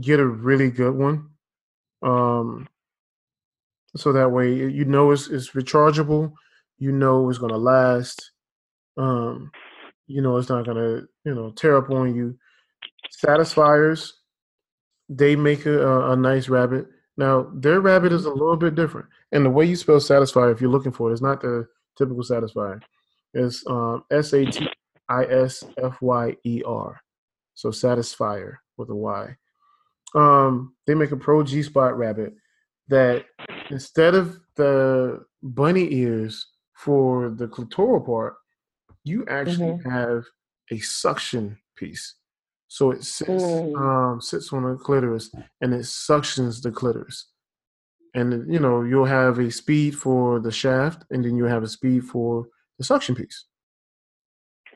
[0.00, 1.28] get a really good one,
[2.02, 2.66] um,
[3.96, 6.32] so that way you know it's, it's rechargeable,
[6.78, 8.30] you know it's gonna last,
[8.96, 9.50] um,
[10.06, 12.38] you know it's not gonna you know tear up on you.
[13.10, 14.14] Satisfyers,
[15.08, 16.86] they make a, a, a nice rabbit.
[17.16, 20.60] Now their rabbit is a little bit different, and the way you spell Satisfyer, if
[20.60, 22.80] you're looking for it, is not the typical satisfier.
[23.34, 24.68] It's um, S A T
[25.08, 27.00] I S F Y E R,
[27.54, 29.36] so Satisfyer with a Y.
[30.14, 32.34] Um, they make a pro G spot rabbit
[32.88, 33.24] that
[33.72, 38.34] instead of the bunny ears for the clitoral part,
[39.04, 40.24] you actually have
[40.70, 42.14] a suction piece.
[42.68, 43.76] So it sits Mm.
[43.84, 45.26] um, sits on the clitoris
[45.60, 47.18] and it suctions the clitoris.
[48.14, 51.68] And you know you'll have a speed for the shaft, and then you'll have a
[51.78, 52.46] speed for
[52.78, 53.46] the suction piece.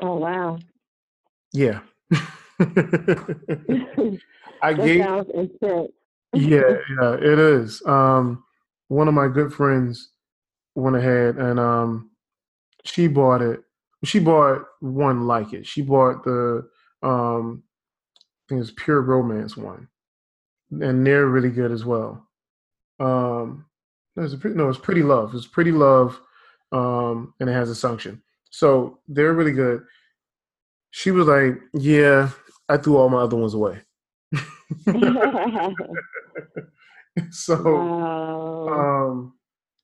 [0.01, 0.59] Oh wow.
[1.53, 1.81] Yeah.
[4.63, 5.01] I that gave
[6.35, 7.83] yeah, yeah, it is.
[7.87, 8.45] Um,
[8.89, 10.11] one of my good friends
[10.75, 12.11] went ahead and um,
[12.85, 13.61] she bought it.
[14.05, 15.67] She bought one like it.
[15.67, 16.69] She bought the
[17.03, 17.63] um,
[18.33, 19.89] I think it's Pure Romance one,
[20.71, 22.27] and they're really good as well.
[23.01, 23.67] Um,
[24.17, 25.35] no, it's pretty, no, it's Pretty Love.
[25.35, 26.21] It's Pretty Love,
[26.73, 29.83] um, and it has a suction, so they're really good.
[30.91, 32.31] She was like, "Yeah,
[32.69, 33.81] I threw all my other ones away."
[37.31, 38.69] so wow.
[38.69, 39.35] um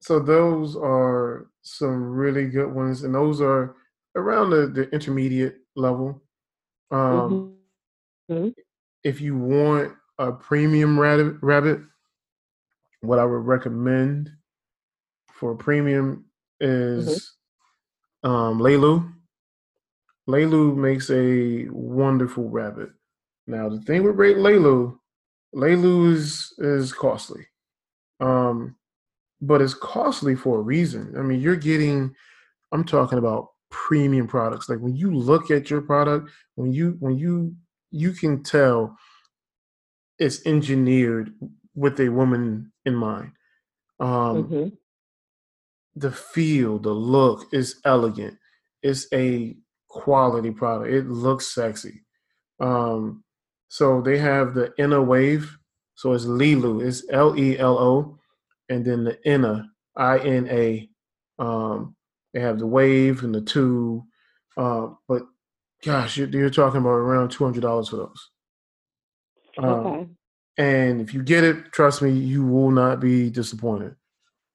[0.00, 3.76] so those are some really good ones and those are
[4.16, 6.20] around the, the intermediate level
[6.90, 7.48] um
[8.30, 8.54] Mhm.
[9.02, 11.80] if you want a premium rabbit rabbit
[13.00, 14.30] what i would recommend
[15.32, 16.24] for a premium
[16.60, 17.34] is
[18.22, 19.12] um Lelo.
[20.28, 22.90] Lelo makes a wonderful rabbit.
[23.48, 24.96] Now the thing with Leilu,
[25.54, 27.46] Lelo is is costly.
[28.20, 28.76] Um
[29.40, 31.14] but it's costly for a reason.
[31.18, 32.14] I mean, you're getting
[32.72, 34.68] I'm talking about premium products.
[34.68, 37.54] Like when you look at your product, when you when you
[37.90, 38.96] you can tell
[40.18, 41.34] it's engineered
[41.74, 43.32] with a woman in mind.
[44.00, 44.78] Um Mhm.
[45.94, 48.38] the feel, the look is elegant.
[48.82, 49.56] It's a
[49.88, 50.90] quality product.
[50.90, 52.04] It looks sexy.
[52.60, 53.24] Um,
[53.72, 55.56] so they have the Ina Wave.
[55.94, 56.84] So it's Lelo.
[56.86, 58.18] It's L E L O,
[58.68, 60.88] and then the Ina I N A.
[61.38, 61.96] Um,
[62.34, 64.04] they have the wave and the two.
[64.58, 65.22] Uh, but
[65.82, 68.30] gosh, you're, you're talking about around two hundred dollars for those.
[69.58, 70.06] Um, Okay.
[70.58, 73.94] and if you get it, trust me, you will not be disappointed.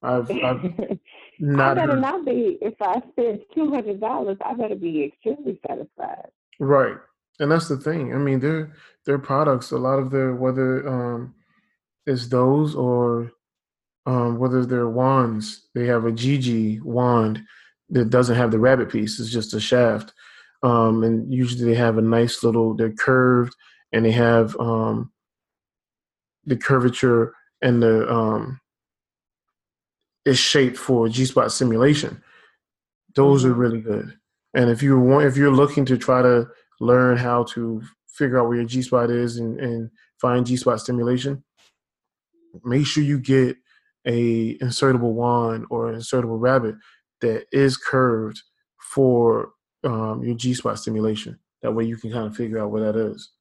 [0.04, 2.60] I've, I've I better heard- not be.
[2.62, 6.30] If I spend two hundred dollars, I better be extremely satisfied.
[6.60, 6.98] Right.
[7.40, 8.14] And that's the thing.
[8.14, 8.74] I mean, their
[9.08, 11.34] their products, a lot of their whether um
[12.06, 13.32] it's those or
[14.06, 17.42] um whether they're wands, they have a Gigi wand
[17.90, 20.14] that doesn't have the rabbit piece, it's just a shaft.
[20.62, 23.56] Um and usually they have a nice little they're curved
[23.94, 25.12] and they have um
[26.46, 28.60] the curvature and the um
[30.26, 32.22] is shaped for G spot simulation.
[33.16, 33.52] Those mm-hmm.
[33.52, 34.18] are really good.
[34.54, 36.48] And if you want, if you're looking to try to
[36.82, 37.82] learn how to
[38.18, 41.44] figure out where your G spot is and, and find G spot stimulation,
[42.64, 43.56] make sure you get
[44.06, 46.76] a insertable wand or insertable rabbit
[47.22, 48.42] that is curved
[48.94, 49.52] for
[49.84, 51.38] um, your G spot stimulation.
[51.62, 53.32] That way you can kind of figure out where that is.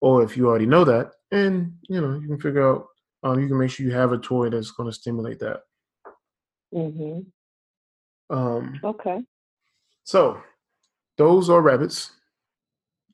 [0.00, 2.86] Or if you already know that, and you know, you can figure out,
[3.22, 5.62] um, you can make sure you have a toy that's going to stimulate that.
[6.72, 7.26] Mhm.
[8.30, 9.24] Um, okay.
[10.04, 10.40] So,
[11.16, 12.12] those are rabbits.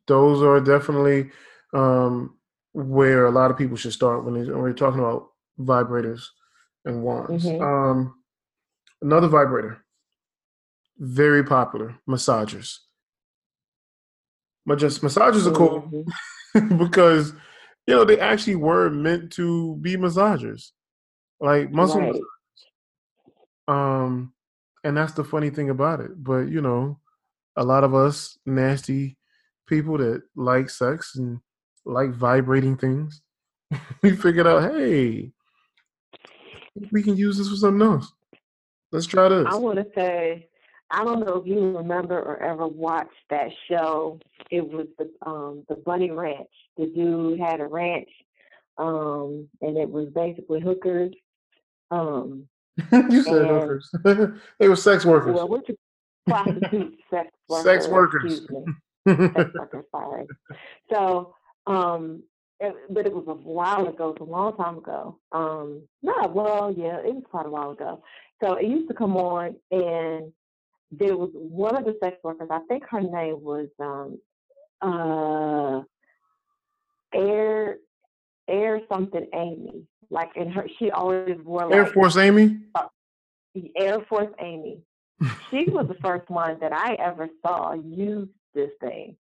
[0.06, 1.30] Those are definitely
[1.72, 2.36] um,
[2.72, 6.26] where a lot of people should start when, when we're talking about vibrators
[6.84, 7.44] and wands.
[7.44, 7.62] Mm-hmm.
[7.62, 8.14] Um,
[9.00, 9.84] another vibrator,
[10.98, 12.78] very popular, massagers.
[14.66, 16.78] But just massagers are cool mm-hmm.
[16.84, 17.32] because
[17.86, 20.70] you know they actually were meant to be massagers,
[21.40, 22.20] like muscle right.
[23.66, 24.32] Um,
[24.82, 26.22] and that's the funny thing about it.
[26.22, 26.98] But you know,
[27.56, 29.16] a lot of us nasty
[29.74, 31.40] people that like sex and
[31.84, 33.22] like vibrating things,
[34.02, 35.32] we figured out, hey,
[36.92, 38.12] we can use this for something else.
[38.92, 39.46] Let's try this.
[39.48, 40.48] I want to say,
[40.90, 44.20] I don't know if you remember or ever watched that show.
[44.50, 46.48] It was the um, the Bunny Ranch.
[46.76, 48.10] The dude had a ranch,
[48.78, 51.12] um, and it was basically hookers.
[51.90, 52.46] Um,
[52.92, 53.90] you said hookers.
[54.58, 55.34] they were sex workers.
[55.34, 55.60] Well,
[56.28, 57.64] prostitutes, sex workers.
[57.64, 58.46] Sex workers.
[59.06, 59.84] Workers.
[59.90, 60.26] Sorry.
[60.92, 61.34] So,
[61.66, 62.22] um,
[62.60, 64.10] it, but it was a while ago.
[64.10, 65.18] It's a long time ago.
[65.32, 68.02] Um, no, well, yeah, it was quite a while ago.
[68.42, 70.32] So it used to come on, and
[70.90, 72.48] there was one of the sex workers.
[72.50, 74.20] I think her name was um,
[74.82, 75.82] uh,
[77.14, 77.78] Air
[78.48, 79.86] Air something Amy.
[80.10, 82.58] Like in her, she always wore like, Air Force Amy.
[82.74, 82.88] Uh,
[83.76, 84.78] Air Force Amy.
[85.50, 89.16] she was the first one that I ever saw use this thing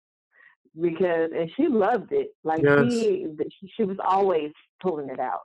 [0.80, 2.30] because, and she loved it.
[2.44, 2.92] Like yes.
[2.92, 3.28] she,
[3.76, 5.42] she was always pulling it out.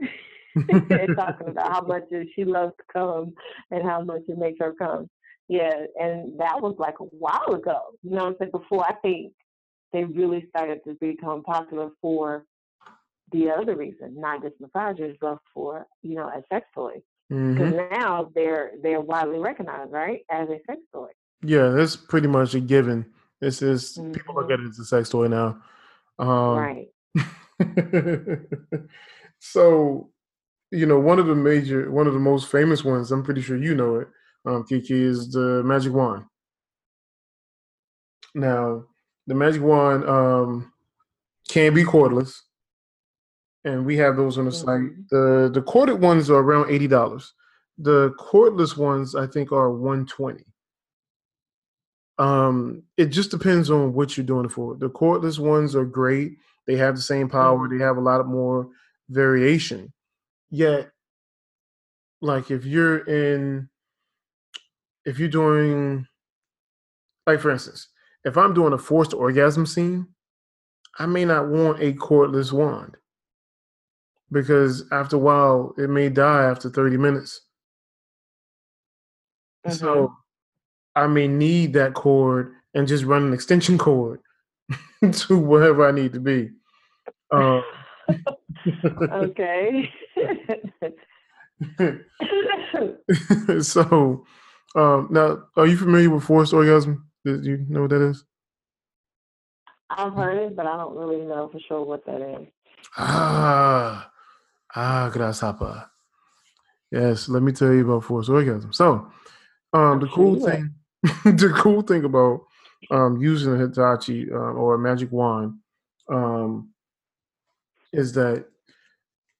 [0.54, 3.34] and talking about how much she loves to come
[3.70, 5.08] and how much it makes her come.
[5.48, 7.80] Yeah, and that was like a while ago.
[8.02, 8.50] You know what I'm saying?
[8.50, 9.32] Before I think
[9.92, 12.44] they really started to become popular for
[13.32, 16.94] the other reason, not just massagers, but for you know a sex toy.
[17.30, 17.94] Because mm-hmm.
[17.94, 21.08] now they're they're widely recognized, right, as a sex toy.
[21.42, 23.06] Yeah, that's pretty much a given.
[23.40, 24.12] It's just mm-hmm.
[24.12, 25.60] people look at it as a sex toy now.
[26.18, 26.88] Um, right.
[29.38, 30.10] so,
[30.70, 33.56] you know, one of the major, one of the most famous ones, I'm pretty sure
[33.56, 34.08] you know it,
[34.44, 36.24] um, Kiki, is the magic wand.
[38.34, 38.84] Now,
[39.26, 40.72] the magic wand um,
[41.48, 42.34] can be cordless
[43.64, 44.66] and we have those on the mm-hmm.
[44.66, 45.08] site.
[45.10, 47.32] The the corded ones are around eighty dollars.
[47.78, 50.44] The cordless ones I think are one twenty.
[52.18, 54.74] Um, it just depends on what you're doing it for.
[54.74, 56.32] The cordless ones are great.
[56.66, 57.68] They have the same power.
[57.68, 57.78] Mm-hmm.
[57.78, 58.68] They have a lot of more
[59.08, 59.92] variation.
[60.50, 60.90] Yet,
[62.20, 63.68] like if you're in,
[65.04, 66.06] if you're doing,
[67.26, 67.88] like for instance,
[68.24, 70.08] if I'm doing a forced orgasm scene,
[70.98, 72.96] I may not want a cordless wand
[74.32, 77.42] because after a while it may die after 30 minutes.
[79.66, 79.76] Mm-hmm.
[79.76, 80.12] So
[80.98, 84.20] I may need that cord and just run an extension cord
[85.12, 86.50] to wherever I need to be.
[87.30, 87.62] Um,
[89.12, 89.90] okay.
[93.60, 94.24] so
[94.74, 97.08] um, now, are you familiar with forced orgasm?
[97.24, 98.24] Do you know what that is?
[99.90, 102.46] I've heard it, but I don't really know for sure what that is.
[102.96, 104.10] Ah,
[104.74, 105.86] Ah, grasshopper.
[106.90, 108.72] Yes, let me tell you about forced orgasm.
[108.72, 109.10] So,
[109.72, 110.74] um, the cool thing,
[111.24, 112.40] the cool thing about
[112.90, 115.54] um, using a Hitachi um, or a magic wand
[116.08, 116.70] um,
[117.92, 118.46] is that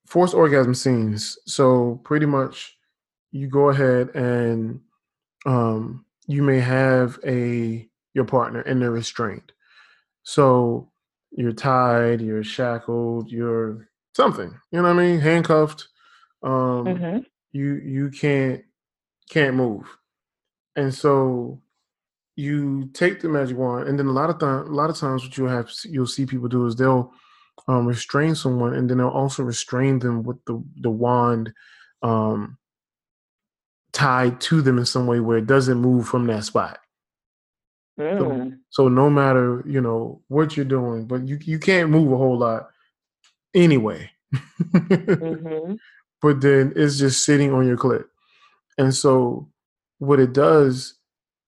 [0.06, 1.38] forced orgasm scenes.
[1.46, 2.76] So pretty much,
[3.30, 4.80] you go ahead and
[5.46, 9.52] um, you may have a your partner and they're restrained.
[10.22, 10.90] So
[11.30, 14.54] you're tied, you're shackled, you're something.
[14.70, 15.20] You know what I mean?
[15.20, 15.88] Handcuffed.
[16.42, 17.18] Um, mm-hmm.
[17.52, 18.62] You you can't
[19.30, 19.84] can't move,
[20.78, 21.60] and so
[22.36, 25.24] you take the magic wand, and then a lot of time, a lot of times,
[25.24, 27.12] what you'll have you'll see people do is they'll
[27.66, 31.52] um, restrain someone, and then they'll also restrain them with the the wand
[32.02, 32.56] um,
[33.92, 36.78] tied to them in some way where it doesn't move from that spot.
[37.98, 38.18] Mm.
[38.18, 42.16] So, so no matter you know what you're doing, but you you can't move a
[42.16, 42.68] whole lot
[43.52, 44.12] anyway.
[44.62, 45.74] mm-hmm.
[46.22, 48.08] But then it's just sitting on your clip,
[48.76, 49.48] And so
[49.98, 50.94] what it does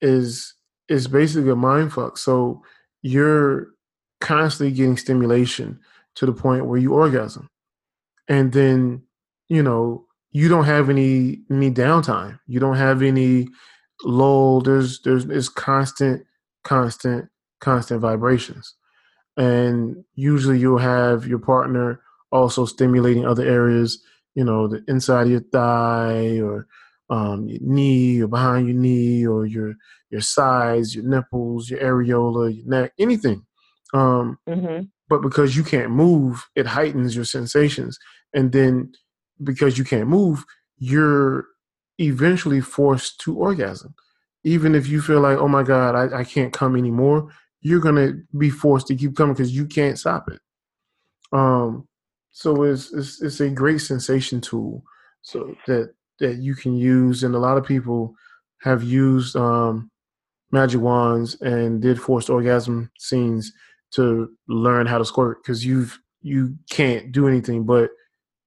[0.01, 0.55] is
[0.88, 2.18] is basically a mind fuck.
[2.18, 2.62] So
[3.03, 3.68] you're
[4.20, 5.78] constantly getting stimulation
[6.16, 7.48] to the point where you orgasm.
[8.28, 9.03] And then,
[9.48, 12.38] you know, you don't have any any downtime.
[12.46, 13.48] You don't have any
[14.05, 14.61] lull.
[14.61, 16.24] There's there's it's constant,
[16.64, 17.28] constant,
[17.61, 18.74] constant vibrations.
[19.36, 24.03] And usually you'll have your partner also stimulating other areas,
[24.34, 26.66] you know, the inside of your thigh or
[27.11, 29.74] um, your knee or behind your knee or your
[30.11, 33.44] your sides, your nipples, your areola, your neck, anything.
[33.92, 34.84] Um, Mm-hmm.
[35.08, 37.98] but because you can't move, it heightens your sensations.
[38.32, 38.92] And then
[39.42, 40.44] because you can't move,
[40.78, 41.46] you're
[41.98, 43.94] eventually forced to orgasm.
[44.44, 47.30] Even if you feel like, oh my God, I, I can't come anymore,
[47.61, 50.40] you're gonna be forced to keep coming because you can't stop it.
[51.32, 51.86] Um,
[52.30, 54.82] so it's, it's it's a great sensation tool
[55.22, 58.14] so that that you can use, and a lot of people
[58.62, 59.91] have used um,
[60.53, 63.53] magic wands and did forced orgasm scenes
[63.93, 67.91] to learn how to squirt because you've you can't do anything but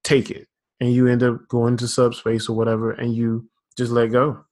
[0.04, 0.46] take it
[0.80, 3.46] and you end up going to subspace or whatever and you
[3.76, 4.44] just let go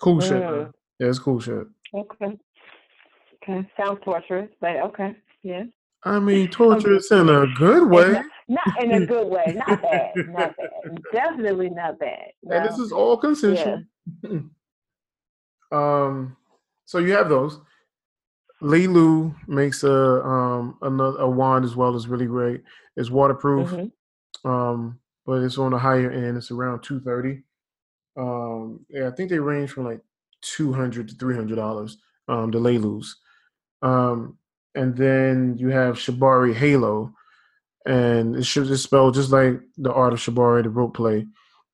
[0.00, 0.42] cool shit.
[0.42, 0.72] Mm.
[0.98, 2.38] yeah it's cool shit Okay.
[3.42, 3.68] Okay.
[3.76, 5.16] Sounds torturous, but okay.
[5.42, 5.64] Yeah.
[6.06, 9.44] I mean torturous in a good way Not in a good way.
[9.66, 10.12] Not bad.
[10.28, 11.02] Not bad.
[11.12, 12.30] Definitely not bad.
[12.48, 13.82] and this is all consensual
[14.22, 14.38] Yeah.
[15.72, 16.36] um
[16.84, 17.60] so you have those
[18.62, 19.92] Lilu makes a
[20.24, 22.62] um another a wand as well is really great.
[22.96, 23.68] It's waterproof.
[23.68, 23.92] Mhm.
[24.46, 26.38] um, but it's on the higher end.
[26.38, 27.42] It's around two thirty.
[28.16, 30.00] Um, yeah, I think they range from like
[30.40, 31.98] two hundred to three hundred dollars.
[32.28, 33.08] Um, the Leilus.
[33.82, 34.38] Um,
[34.76, 37.12] and then you have Shibari Halo,
[37.86, 41.26] and it should just spelled just like the art of Shibari, the rope play,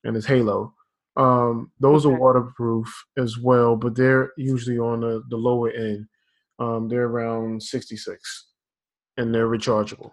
[0.05, 0.72] and it's Halo.
[1.16, 2.88] Um, those are waterproof
[3.18, 6.07] as well, but they're usually on the, the lower end.
[6.59, 8.48] Um, they're around sixty six,
[9.18, 10.12] and they're rechargeable.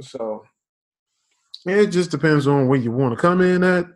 [0.00, 0.44] So
[1.64, 3.86] it just depends on where you want to come in at,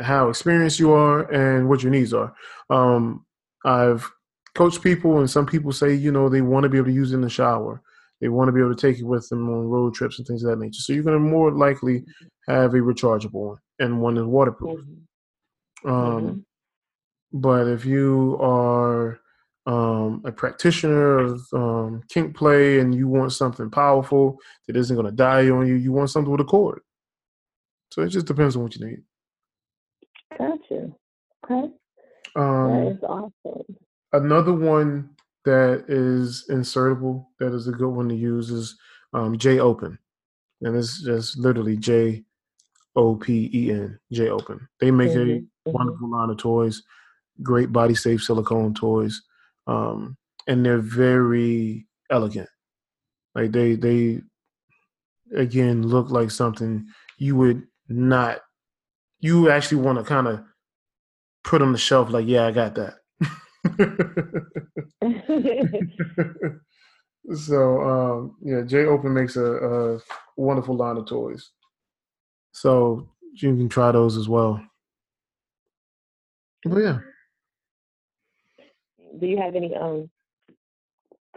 [0.00, 2.34] how experienced you are, and what your needs are.
[2.70, 3.24] Um,
[3.64, 4.10] I've
[4.54, 7.12] coached people, and some people say, you know, they want to be able to use
[7.12, 7.82] it in the shower.
[8.20, 10.44] They want to be able to take it with them on road trips and things
[10.44, 10.80] of that nature.
[10.80, 12.04] So you're going to more likely
[12.48, 14.80] have a rechargeable one and one that's waterproof.
[14.80, 15.90] Mhm.
[15.90, 16.44] Um, Mhm.
[17.34, 19.18] But if you are
[19.64, 24.36] um, a practitioner of um, kink play and you want something powerful
[24.66, 26.82] that isn't going to die on you, you want something with a cord.
[27.92, 29.02] So it just depends on what you need.
[30.36, 30.92] Gotcha.
[31.44, 31.72] Okay.
[32.34, 33.76] That Um, is awesome.
[34.12, 35.10] Another one
[35.44, 38.76] that is insertable that is a good one to use is
[39.12, 39.98] um, Jopen,
[40.62, 42.24] and it's just literally J
[42.96, 44.60] O P E N Jopen.
[44.80, 45.72] They make Mhm, a mhm.
[45.72, 46.82] wonderful line of toys,
[47.42, 49.22] great body safe silicone toys,
[49.66, 50.16] um,
[50.48, 52.48] and they're very elegant.
[53.34, 54.22] Like they they
[55.36, 56.86] again look like something
[57.18, 58.40] you would not
[59.20, 60.44] you actually want to kind of
[61.44, 62.94] put on the shelf like yeah I got that.
[67.34, 70.00] so um, yeah, Jopen makes a, a
[70.36, 71.50] wonderful line of toys.
[72.52, 74.60] So you can try those as well.
[76.64, 76.98] But yeah,
[79.20, 80.10] Do you have any um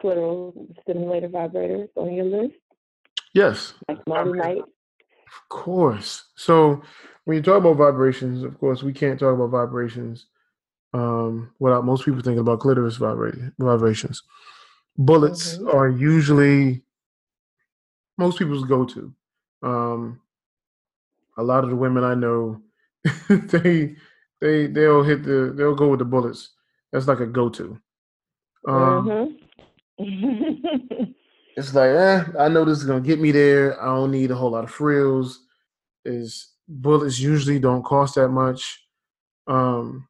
[0.01, 2.55] clitoral stimulator vibrators on your list?
[3.33, 4.39] yes, Like Mighty Okay.
[4.39, 4.57] Night?
[4.57, 6.25] of course.
[6.35, 6.81] So
[7.25, 10.27] when you talk about vibrations, of course, we can't talk about vibrations
[10.95, 14.23] um, without most people thinking about clitoris vibrations.
[14.97, 15.73] Bullets Mhm.
[15.73, 16.83] are usually
[18.17, 19.13] most people's go-to.
[19.61, 20.21] Um,
[21.37, 22.61] a lot of the women I know,
[23.29, 23.95] they
[24.41, 26.51] they they'll hit the they'll go with the bullets.
[26.91, 27.79] That's like a go-to.
[28.67, 29.15] Um,
[29.99, 31.15] Mhm.
[31.57, 33.81] It's like, eh, I know this is gonna get me there.
[33.81, 35.45] I don't need a whole lot of frills.
[36.05, 38.85] Is bullets usually don't cost that much.
[39.47, 40.07] Um,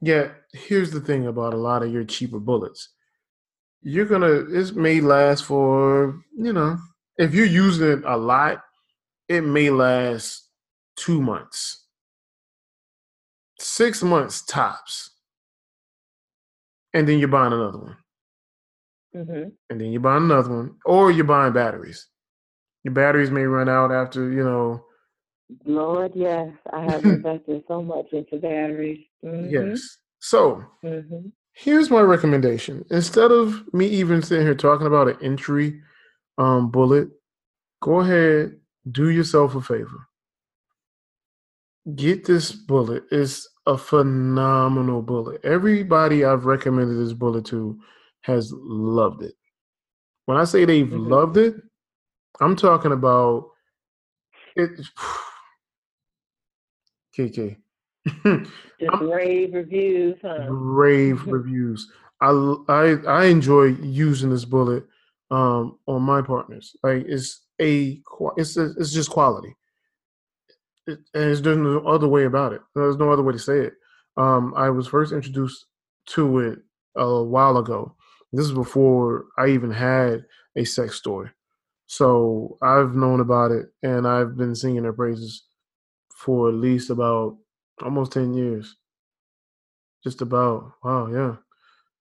[0.00, 2.90] yet here's the thing about a lot of your cheaper bullets.
[3.82, 6.78] You're gonna it may last for, you know,
[7.18, 8.62] if you're using it a lot,
[9.28, 10.48] it may last
[10.96, 11.86] two months.
[13.58, 15.10] Six months tops.
[16.94, 17.96] And then you're buying another one.
[19.14, 19.52] Mhm.
[19.70, 22.06] and then you're buying another one, or you're buying batteries.
[22.84, 24.86] Your batteries may run out after you know.
[25.64, 26.52] Lord, yes.
[26.72, 29.06] I have invested so much into batteries.
[29.24, 29.50] Mhm.
[29.50, 29.98] Yes.
[30.20, 31.32] So Mhm.
[31.52, 35.82] here's my recommendation: instead of me even sitting here talking about an entry
[36.38, 37.08] um, bullet,
[37.82, 38.58] go ahead,
[38.90, 40.08] do yourself a favor.
[41.96, 43.04] get this bullet.
[43.10, 45.44] It's a phenomenal bullet.
[45.44, 47.78] Everybody I've recommended this bullet to
[48.22, 49.34] has loved it.
[50.26, 51.08] When I say they've mm-hmm.
[51.10, 51.56] loved it,
[52.40, 53.50] I'm talking about
[54.56, 54.70] it.
[57.20, 57.56] KK.
[58.80, 60.50] Just rave reviews, huh?
[60.50, 61.90] Rave reviews.
[62.20, 62.30] I,
[62.68, 64.84] I I enjoy using this bullet
[65.30, 66.76] um, on my partners.
[66.82, 68.00] Like it's a
[68.36, 69.54] it's a, it's just quality.
[70.86, 72.62] It, and there's no other way about it.
[72.74, 73.74] There's no other way to say it.
[74.16, 75.66] Um, I was first introduced
[76.10, 76.58] to it
[76.96, 77.94] a while ago.
[78.32, 80.24] This is before I even had
[80.56, 81.30] a sex story,
[81.86, 85.44] So I've known about it and I've been singing their praises
[86.20, 87.38] for at least about
[87.82, 88.76] almost 10 years.
[90.04, 90.72] Just about.
[90.84, 91.36] Wow, yeah.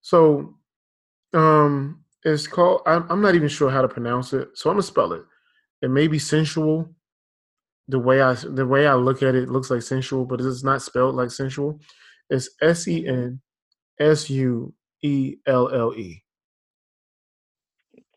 [0.02, 0.56] So
[1.34, 4.50] um it's called I'm, I'm not even sure how to pronounce it.
[4.56, 5.24] So I'm gonna spell it.
[5.82, 6.94] It may be sensual.
[7.88, 10.64] The way I the way I look at it, it looks like sensual, but it's
[10.64, 11.80] not spelled like sensual.
[12.30, 13.40] It's S E N
[14.00, 16.24] S U E L L E.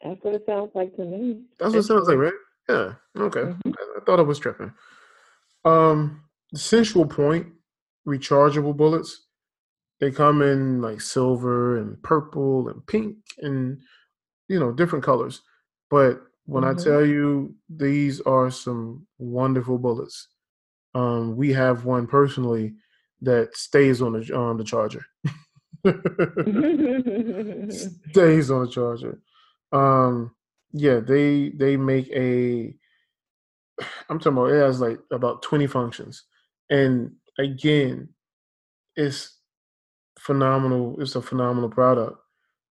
[0.02, 1.42] That's what it sounds like to me.
[1.60, 2.32] That's what it sounds like, right?
[2.68, 2.94] Yeah.
[3.16, 3.40] Okay.
[3.40, 3.70] Mm-hmm.
[3.70, 4.72] I, I thought I was tripping.
[5.64, 7.46] Um, the Sensuelle Point,
[8.06, 9.26] rechargeable bullets.
[10.00, 13.80] They come in like silver and purple and pink and
[14.48, 15.42] you know different colors.
[15.90, 16.78] But when mm-hmm.
[16.78, 20.28] I tell you these are some wonderful bullets,
[20.94, 22.74] um, we have one personally
[23.20, 25.04] that stays on the on the charger.
[28.10, 29.20] stays on the charger.
[29.72, 30.34] Um,
[30.72, 32.74] yeah, they they make a.
[34.08, 36.24] I'm talking about it has like about 20 functions,
[36.70, 38.08] and again,
[38.96, 39.38] it's
[40.18, 40.96] phenomenal.
[41.00, 42.18] It's a phenomenal product.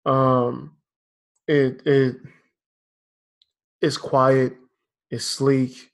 [0.05, 0.77] Um,
[1.47, 2.17] it it
[3.81, 4.57] it's quiet.
[5.11, 5.91] It's sleek.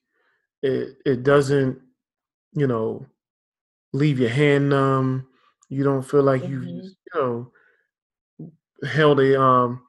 [0.62, 1.80] It it doesn't,
[2.54, 3.06] you know,
[3.92, 5.28] leave your hand numb.
[5.70, 6.68] You don't feel like mm-hmm.
[6.68, 7.52] you you know
[8.88, 9.82] held a um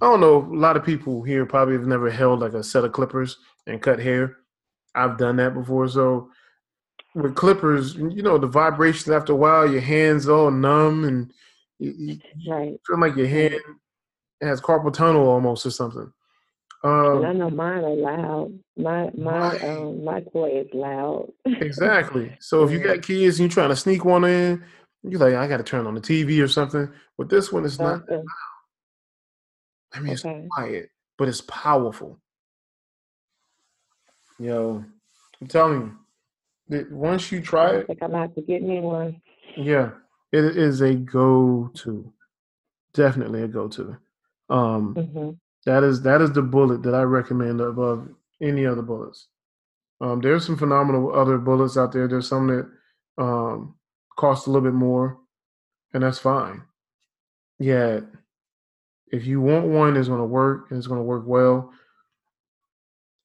[0.00, 0.48] I don't know.
[0.50, 3.82] A lot of people here probably have never held like a set of clippers and
[3.82, 4.36] cut hair.
[4.94, 5.88] I've done that before.
[5.88, 6.30] So
[7.14, 11.32] with clippers, you know, the vibrations after a while, your hands all numb and
[11.78, 12.78] you, you right.
[12.86, 13.60] feel like your hand
[14.40, 16.12] has carpal tunnel almost or something.
[16.82, 18.58] Um, and I know mine are loud.
[18.76, 21.30] My my um my toy is loud.
[21.44, 22.34] exactly.
[22.40, 24.64] So if you got kids and you're trying to sneak one in,
[25.02, 26.90] you're like, I got to turn on the TV or something.
[27.18, 28.24] But this one is not loud.
[29.92, 30.30] I mean, okay.
[30.30, 32.18] it's quiet, but it's powerful.
[34.40, 34.82] Yo,
[35.38, 35.96] I'm telling you,
[36.70, 39.20] that once you try it, I think I'm about to get me one.
[39.54, 39.90] Yeah,
[40.32, 42.10] it is a go-to.
[42.94, 43.98] Definitely a go-to.
[44.48, 45.30] Um, mm-hmm.
[45.66, 48.08] that is that is the bullet that I recommend above
[48.40, 49.28] any other bullets.
[50.00, 52.08] Um, there's some phenomenal other bullets out there.
[52.08, 52.70] There's some that
[53.22, 53.74] um,
[54.16, 55.18] cost a little bit more,
[55.92, 56.62] and that's fine.
[57.58, 58.00] Yeah,
[59.12, 61.74] if you want one that's going to work and it's going to work well,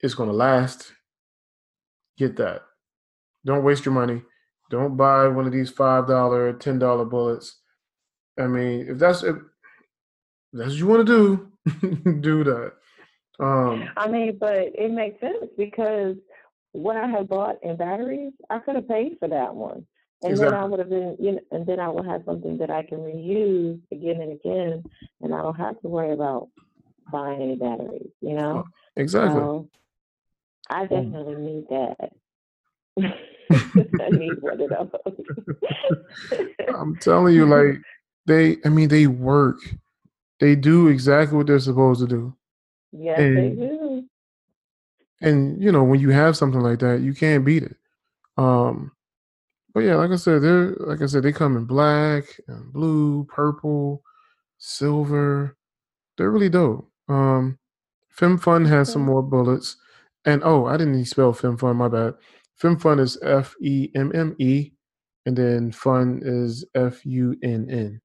[0.01, 0.91] it's going to last,
[2.17, 2.63] get that.
[3.45, 4.23] Don't waste your money.
[4.69, 7.59] Don't buy one of these five dollar, ten dollar bullets.
[8.39, 9.35] I mean, if that's if
[10.51, 12.73] that's what you want to do, do that.
[13.39, 16.15] Um, I mean, but it makes sense because
[16.71, 19.85] what I had bought in batteries, I could have paid for that one.
[20.23, 20.55] And exactly.
[20.55, 22.83] then I would have been, you know, and then I would have something that I
[22.83, 24.83] can reuse again and again,
[25.21, 26.49] and I don't have to worry about
[27.11, 28.63] buying any batteries, you know?
[28.95, 29.39] Exactly.
[29.39, 29.69] So
[30.69, 32.11] I definitely need that.
[34.01, 36.47] I need one of those.
[36.73, 37.81] I'm telling you, like,
[38.25, 39.57] they, I mean, they work.
[40.39, 42.35] They do exactly what they're supposed to do.
[42.91, 44.03] Yes, and, they do.
[45.21, 47.75] And, you know, when you have something like that, you can't beat it.
[48.37, 48.91] Um,
[49.75, 53.25] but yeah, like I said, they're like I said, they come in black and blue,
[53.25, 54.01] purple,
[54.57, 55.57] silver.
[56.17, 56.89] They're really dope.
[57.09, 57.59] Um
[58.17, 59.75] FemmeFunn has some more bullets.
[60.25, 62.15] And oh, I didn't spell FemmeFunn, my bad.
[62.61, 64.71] FemmeFunn is F E M M E,
[65.25, 68.01] and then Fun is F U N N.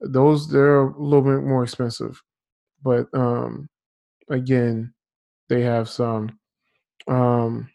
[0.00, 2.22] Those they're a little bit more expensive,
[2.82, 3.68] but um,
[4.30, 4.92] again,
[5.48, 6.38] they have some.
[7.08, 7.70] Um,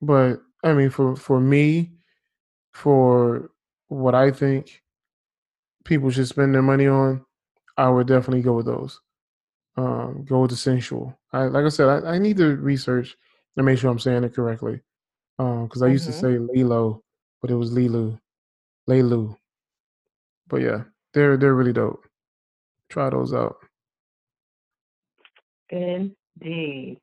[0.00, 1.92] but I mean, for for me,
[2.72, 3.50] for
[3.88, 4.82] what I think
[5.84, 7.24] people should spend their money on,
[7.76, 9.00] I would definitely go with those.
[9.76, 11.16] Um, go with the Sensuelle.
[11.32, 13.16] I like I said, I, I need to research
[13.56, 14.80] and make sure I'm saying it correctly.
[15.38, 16.28] Um, because I used mm-hmm.
[16.28, 17.02] to say Lilo,
[17.40, 18.18] but it was Lilu,
[18.88, 19.36] Leilu.
[20.48, 20.82] But yeah,
[21.14, 22.04] they're they're really dope.
[22.90, 23.56] Try those out.
[25.70, 26.98] Indeed.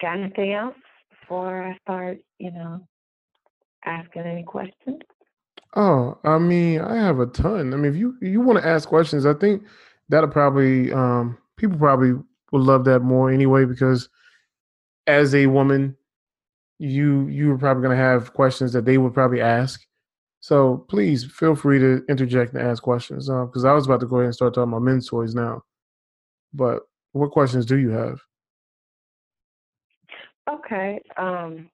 [0.00, 0.74] Got anything else?
[1.26, 2.86] before I start, you know,
[3.84, 5.00] asking any questions?
[5.74, 7.74] Oh, I mean, I have a ton.
[7.74, 9.64] I mean, if you you want to ask questions, I think
[10.08, 12.12] that'll probably um people probably
[12.52, 14.08] would love that more anyway because
[15.06, 15.96] as a woman,
[16.78, 19.84] you you were probably gonna have questions that they would probably ask.
[20.40, 23.28] So please feel free to interject and ask questions.
[23.28, 25.62] Because uh, I was about to go ahead and start talking about men's toys now.
[26.52, 26.82] But
[27.12, 28.20] what questions do you have?
[30.48, 31.00] Okay.
[31.16, 31.68] Um,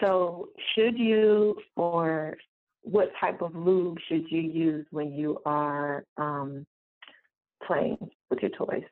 [0.00, 2.36] so should you or
[2.82, 6.66] what type of lube should you use when you are um,
[7.68, 7.98] playing
[8.30, 8.82] with your toys?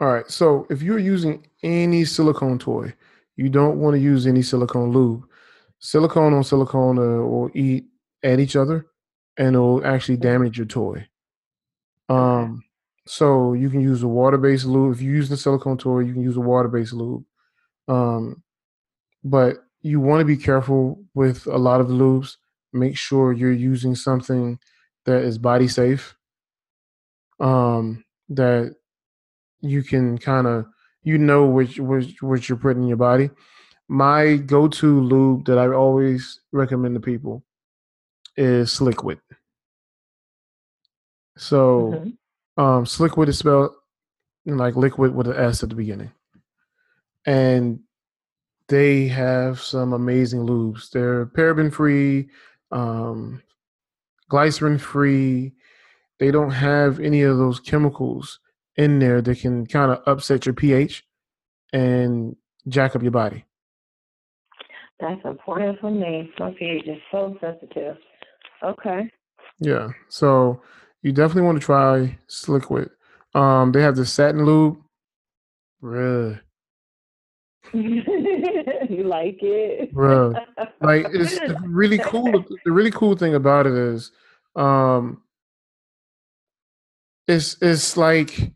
[0.00, 0.30] All right.
[0.30, 2.94] So if you're using any silicone toy,
[3.36, 5.24] you don't want to use any silicone lube.
[5.80, 7.84] Silicone on silicone uh, will eat
[8.22, 8.86] at each other,
[9.36, 11.06] and it'll actually damage your toy.
[12.08, 12.64] Um,
[13.06, 14.94] so you can use a water-based lube.
[14.94, 17.24] If you use the silicone toy, you can use a water-based lube.
[17.86, 18.42] Um,
[19.24, 22.36] but you want to be careful with a lot of lubes.
[22.72, 24.58] Make sure you're using something
[25.06, 26.17] that is body safe.
[27.40, 28.74] Um, that
[29.60, 30.66] you can kind of
[31.02, 33.30] you know which which which you're putting in your body.
[33.88, 37.42] My go-to lube that I always recommend to people
[38.36, 39.18] is Sliquid.
[41.38, 42.62] So, mm-hmm.
[42.62, 43.70] um, Sliquid is spelled
[44.44, 46.12] like liquid with an S at the beginning,
[47.24, 47.80] and
[48.68, 50.90] they have some amazing lubes.
[50.90, 52.28] They're paraben free,
[52.70, 53.42] um,
[54.28, 55.54] glycerin free.
[56.18, 58.40] They don't have any of those chemicals
[58.76, 61.04] in there that can kind of upset your pH
[61.72, 62.36] and
[62.68, 63.44] jack up your body.
[65.00, 66.30] That's important for me.
[66.38, 67.96] My pH is so sensitive.
[68.64, 69.10] Okay.
[69.60, 69.88] Yeah.
[70.08, 70.60] So
[71.02, 72.90] you definitely want to try Sliquid.
[73.34, 74.78] Um, they have the satin lube.
[75.82, 76.40] Bruh.
[77.72, 79.94] you like it?
[79.94, 80.34] Bruh.
[80.80, 82.44] Like it's really cool.
[82.64, 84.10] The really cool thing about it is
[84.56, 85.22] um
[87.28, 88.52] it's it's like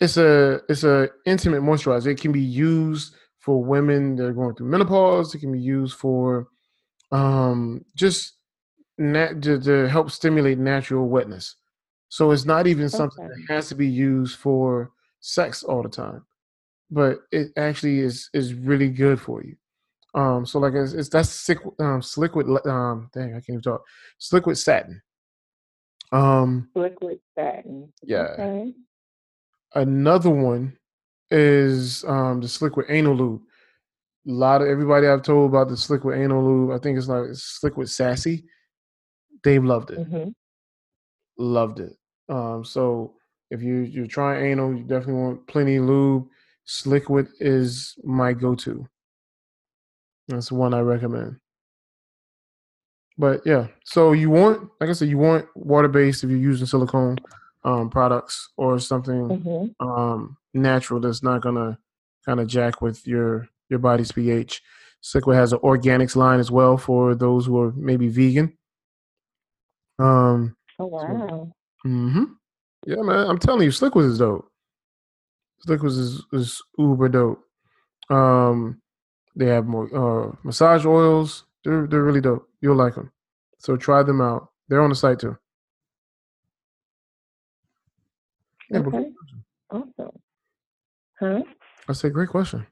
[0.00, 2.08] it's a it's a intimate moisturizer.
[2.08, 5.34] It can be used for women that are going through menopause.
[5.34, 6.48] It can be used for
[7.12, 8.34] um, just
[8.98, 11.56] nat- to, to, help stimulate natural wetness.
[12.08, 13.34] So it's not even something okay.
[13.46, 16.24] that has to be used for sex all the time,
[16.90, 19.56] but it actually is is really good for you.
[20.14, 22.46] Um, so like it's, it's that's sick, um, liquid.
[22.66, 23.84] Um, dang, I can't even talk.
[24.32, 25.02] Liquid satin.
[26.12, 27.92] Um, liquid satin.
[28.02, 28.34] Yeah.
[28.38, 28.74] Okay.
[29.74, 30.76] Another one
[31.30, 33.42] is um, the Sliquid Anal Lube.
[34.28, 37.22] A lot of everybody I've told about the Sliquid Anal Lube, I think it's like
[37.30, 38.44] Sliquid Sassy.
[39.44, 39.98] They've loved it.
[39.98, 40.30] Mm-hmm.
[41.38, 41.96] Loved it.
[42.28, 43.14] Um, so
[43.50, 46.26] if you you're trying anal, you definitely want plenty of lube.
[46.66, 48.86] Sliquid is my go-to.
[50.28, 51.36] That's the one I recommend.
[53.20, 57.18] But yeah, so you want, like I said, you want water-based if you're using silicone
[57.64, 59.86] um, products or something mm-hmm.
[59.86, 61.78] um, natural that's not gonna
[62.24, 64.62] kind of jack with your your body's pH.
[65.02, 68.56] Sliquid has an organics line as well for those who are maybe vegan.
[69.98, 70.56] Um.
[70.78, 71.06] Oh wow.
[71.06, 71.52] So,
[71.86, 72.24] mm-hmm.
[72.86, 73.28] Yeah, man.
[73.28, 74.50] I'm telling you, Sliquid is dope.
[75.66, 77.44] Sliquid is is uber dope.
[78.08, 78.80] Um,
[79.36, 81.44] they have more uh, massage oils.
[81.64, 82.48] They're they're really dope.
[82.60, 83.12] You'll like them.
[83.58, 84.48] So try them out.
[84.68, 85.36] They're on the site too.
[88.70, 89.10] Yeah, okay.
[89.70, 90.20] Awesome.
[91.18, 91.42] Huh?
[91.88, 92.66] I say great question.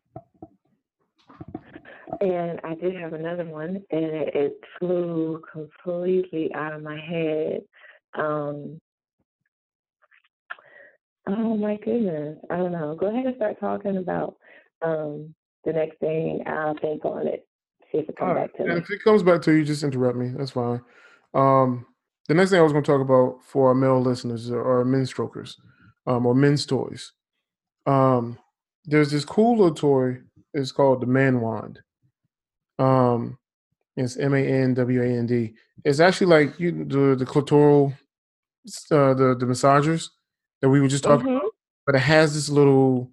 [2.20, 7.60] And I did have another one, and it, it flew completely out of my head.
[8.14, 8.80] Um,
[11.28, 12.96] oh my goodness, I don't know.
[12.98, 14.36] Go ahead and start talking about
[14.82, 15.34] um,
[15.64, 16.42] the next thing.
[16.46, 17.46] I'll think on it.
[17.92, 18.80] See if it comes back to and me.
[18.80, 20.32] If it comes back to you, just interrupt me.
[20.36, 20.80] That's fine.
[21.34, 21.86] Um,
[22.28, 25.08] the next thing I was going to talk about for our male listeners are men's
[25.08, 25.56] strokers
[26.06, 27.12] um, or men's toys.
[27.86, 28.38] Um,
[28.84, 30.18] there's this cool little toy.
[30.54, 31.80] It's called the Man Wand.
[32.78, 33.38] Um,
[33.96, 35.54] it's M A N W A N D.
[35.84, 37.92] It's actually like you the the clitoral,
[38.90, 40.08] uh, the the massagers
[40.60, 41.36] that we were just talking mm-hmm.
[41.36, 41.52] about,
[41.86, 43.10] but it has this little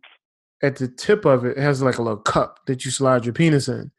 [0.61, 1.57] at the tip of it.
[1.57, 3.91] It has like a little cup that you slide your penis in,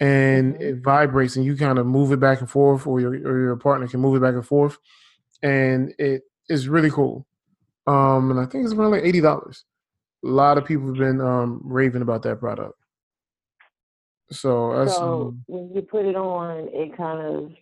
[0.00, 0.62] and mm-hmm.
[0.62, 3.56] it vibrates, and you kind of move it back and forth, or your or your
[3.56, 4.78] partner can move it back and forth,
[5.42, 7.26] and it is really cool.
[7.86, 9.64] Um, and I think it's around like eighty dollars.
[10.24, 12.78] A lot of people have been um raving about that product.
[14.30, 17.52] So that's so when you put it on, it kind of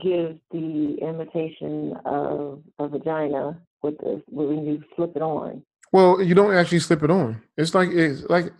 [0.00, 5.62] gives the imitation of a vagina with the when you slip it on.
[5.92, 7.42] Well, you don't actually slip it on.
[7.56, 8.52] It's like it's like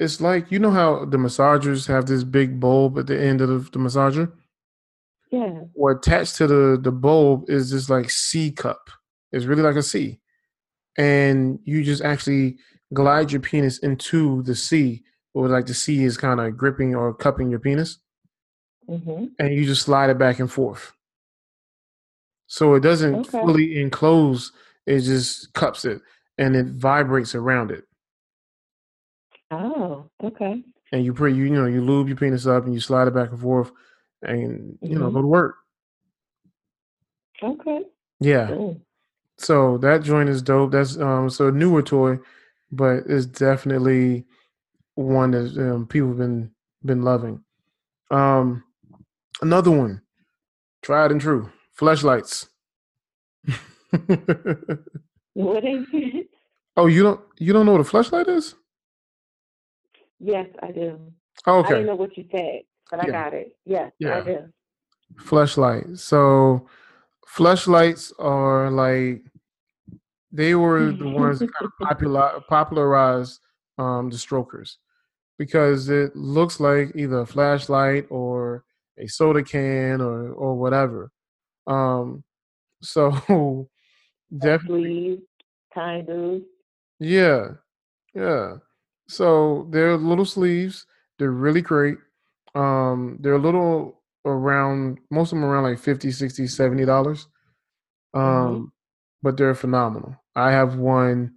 [0.00, 3.48] It's like you know how the massagers have this big bulb at the end of
[3.48, 4.32] the, the massager.
[5.30, 5.60] Yeah.
[5.74, 8.90] Or attached to the the bulb is this like C cup.
[9.30, 10.18] It's really like a C,
[10.96, 12.56] and you just actually
[12.94, 17.14] glide your penis into the C, or like the C is kind of gripping or
[17.14, 17.98] cupping your penis,
[18.88, 19.26] mm-hmm.
[19.38, 20.92] and you just slide it back and forth.
[22.46, 23.38] So it doesn't Okay.
[23.38, 24.50] fully enclose;
[24.86, 26.00] it just cups it,
[26.38, 27.84] and it vibrates around it.
[29.52, 29.89] Oh,
[30.24, 30.62] okay.
[30.92, 33.14] And you put you you know you lube your penis up and you slide it
[33.14, 33.70] back and forth,
[34.22, 35.14] and you know Mhm.
[35.14, 35.56] go to work.
[37.42, 37.82] Okay.
[38.20, 38.48] Yeah.
[38.48, 38.80] Cool.
[39.38, 40.72] So that joint is dope.
[40.72, 42.18] That's um so a newer toy,
[42.72, 44.26] but it's definitely
[44.96, 46.50] one that um, people have been
[46.84, 47.42] been loving.
[48.10, 48.64] Um,
[49.40, 50.02] another one,
[50.82, 52.48] tried and true, Fleshlights.
[55.34, 56.26] What is it?
[56.76, 58.56] oh, you don't you don't know what a Fleshlight is?
[60.20, 61.00] Yes, I do.
[61.46, 62.60] Oh, I okay, didn't know what you said,
[62.90, 63.56] but I got it.
[63.64, 64.18] Yes, Yeah.
[64.18, 64.38] I do.
[65.16, 65.98] Fleshlight.
[65.98, 66.68] So
[67.36, 69.22] Fleshlights are like
[70.32, 73.40] they were the ones that kind of popular popularized
[73.78, 74.78] um the strokers
[75.38, 78.64] because it looks like either a flashlight or
[78.98, 81.10] a soda can or or whatever.
[81.66, 82.24] Um
[82.82, 83.10] so
[84.38, 85.22] definitely
[85.74, 86.42] kind of.
[86.98, 87.48] yeah.
[88.14, 88.56] Yeah.
[89.10, 90.86] So they're little sleeves.
[91.18, 91.98] They're really great.
[92.54, 97.28] Um they're a little around most of them around like 50, 60, 70 dollars.
[98.14, 98.72] hmm Um
[99.22, 100.16] but they're phenomenal.
[100.34, 101.34] I have one.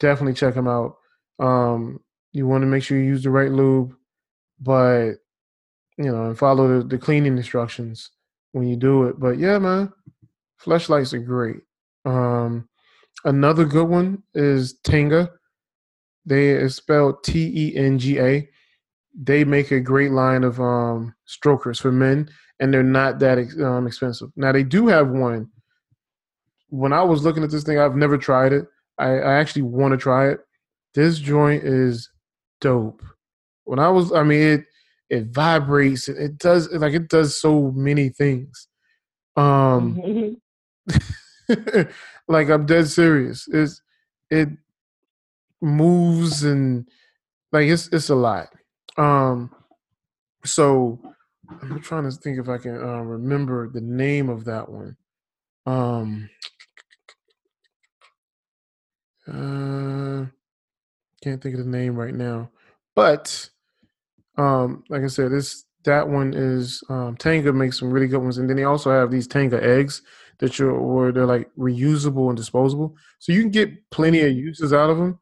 [0.00, 0.96] Definitely check them out.
[1.38, 2.00] Um
[2.32, 3.94] you want to make sure you use the right lube,
[4.60, 5.14] but
[5.96, 8.10] you know, and follow the, the cleaning instructions
[8.52, 9.18] when you do it.
[9.20, 9.92] But yeah, man,
[10.62, 11.58] Fleshlights are great.
[12.04, 12.68] Um,
[13.24, 15.30] another good one is Tenga.
[16.28, 18.48] They is spelled T E N G A.
[19.18, 22.28] They make a great line of um, strokers for men,
[22.60, 24.30] and they're not that ex- um, expensive.
[24.36, 25.48] Now they do have one.
[26.68, 28.66] When I was looking at this thing, I've never tried it.
[28.98, 30.40] I, I actually want to try it.
[30.94, 32.10] This joint is
[32.60, 33.02] dope.
[33.64, 34.64] When I was, I mean, it
[35.08, 36.08] it vibrates.
[36.08, 38.68] It, it does like it does so many things.
[39.34, 40.32] Um, hmm
[42.28, 43.48] like I'm dead serious.
[43.50, 43.80] It's
[44.30, 44.50] it
[45.60, 46.88] moves and
[47.52, 48.48] like it's it's a lot.
[48.96, 49.50] Um,
[50.44, 51.00] so
[51.62, 54.96] I'm trying to think if I can uh, remember the name of that one.
[55.66, 56.30] Um,
[59.26, 60.26] uh,
[61.22, 62.50] can't think of the name right now,
[62.94, 63.50] but
[64.36, 68.38] um, like I said, this that one is um, Tenga makes some really good ones,
[68.38, 70.02] and then they also have these Tenga eggs
[70.38, 74.72] that you're or they're like reusable and disposable, so you can get plenty of uses
[74.72, 75.18] out of them.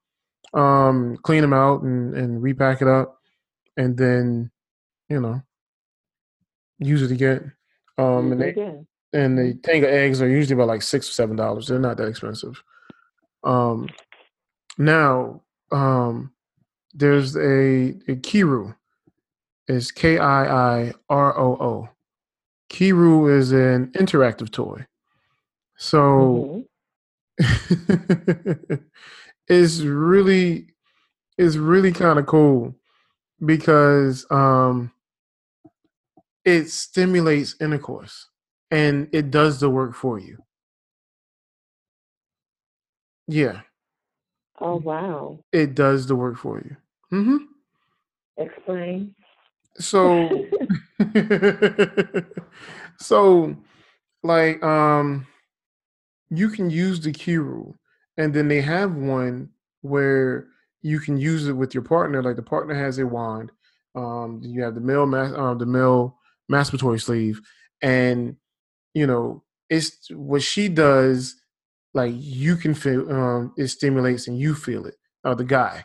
[0.57, 3.21] Um, clean them out and and repack it up,
[3.77, 4.51] and then
[5.09, 5.43] you know
[6.79, 7.53] use it again.
[7.99, 8.87] Um, and they Again.
[9.13, 11.69] and the Tenga eggs are usually about like six or seven dollars.
[11.69, 12.63] They're not that expensive.
[13.45, 13.89] Um,
[14.79, 15.43] now
[15.73, 16.33] um,
[16.95, 18.75] there's a, a Kiiroo.
[19.69, 21.89] It's K I I R O O.
[22.71, 24.87] Kiiroo is an interactive toy.
[25.77, 26.61] So hmm
[29.49, 30.69] it's really
[31.39, 32.75] it's really kind of cool
[33.45, 34.91] because um
[36.45, 38.29] it stimulates intercourse
[38.71, 40.39] and it does the work for you.
[43.29, 43.63] Yeah,
[44.61, 45.41] Oh wow.
[45.53, 46.77] it does the work for you.
[47.13, 47.37] Mm-hmm.
[48.37, 49.15] Explain.
[49.79, 50.47] So
[52.99, 53.57] so
[54.23, 55.27] like um
[56.31, 57.75] you can use the Kiiroo
[58.19, 59.51] and then they have one
[59.83, 60.49] where
[60.83, 63.51] you can use it with your partner like the partner has a wand
[63.95, 66.19] um you have the male mas- uh, the male
[66.51, 67.41] masturbatory sleeve
[67.83, 68.37] and
[68.95, 71.37] you know it's what she does
[71.95, 75.85] like you can feel um it stimulates and you feel it uh, the guy.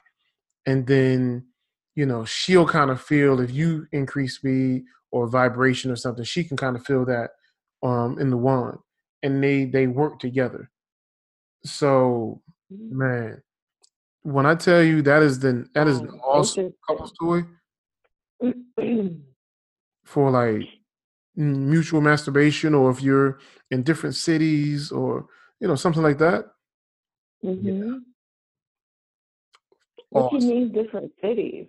[0.65, 1.47] And then
[1.95, 6.43] you know she'll kind of feel if you increase speed or vibration or something she
[6.43, 7.31] can kind of feel that
[7.83, 8.77] um in the wand
[9.23, 10.69] and they they work together
[11.63, 13.41] so man
[14.23, 17.43] when i tell you that is the that is an awesome couples toy
[20.03, 20.63] for like
[21.35, 23.39] mutual masturbation or if you're
[23.69, 25.27] in different cities or
[25.59, 26.45] you know something like that?
[27.41, 27.99] Hmm
[30.09, 31.67] What you mean different cities?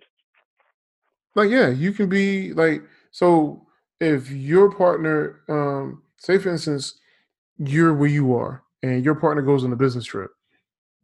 [1.35, 3.65] like yeah you can be like so
[3.99, 6.99] if your partner um say for instance
[7.57, 10.29] you're where you are and your partner goes on a business trip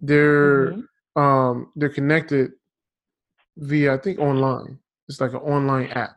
[0.01, 0.82] they're hmm
[1.15, 2.51] um they're connected
[3.57, 4.80] via I think online.
[5.09, 6.15] It's like an online app,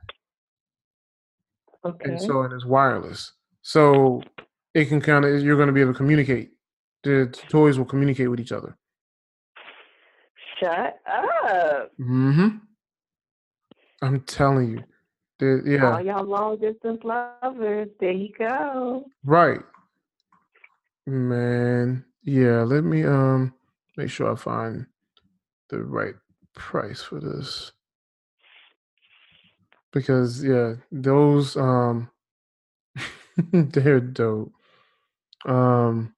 [1.84, 2.10] Okay.
[2.10, 3.32] and so it's wireless.
[3.62, 4.22] So
[4.74, 6.50] it can kind of you're going to be able to communicate.
[7.02, 8.76] The toys will communicate with each other.
[10.60, 11.90] Shut up.
[11.98, 12.58] Mm-hmm.
[14.02, 14.84] I'm telling you.
[15.38, 15.94] The- yeah.
[15.94, 17.88] All y'all long distance lovers.
[17.98, 19.06] There you go.
[19.24, 19.60] Right.
[21.06, 22.04] Man.
[22.22, 23.54] Yeah, let me um
[23.96, 24.86] make sure I find
[25.70, 26.14] the right
[26.54, 27.72] price for this.
[29.92, 32.10] Because yeah, those um
[33.52, 34.52] they're dope.
[35.44, 36.14] Um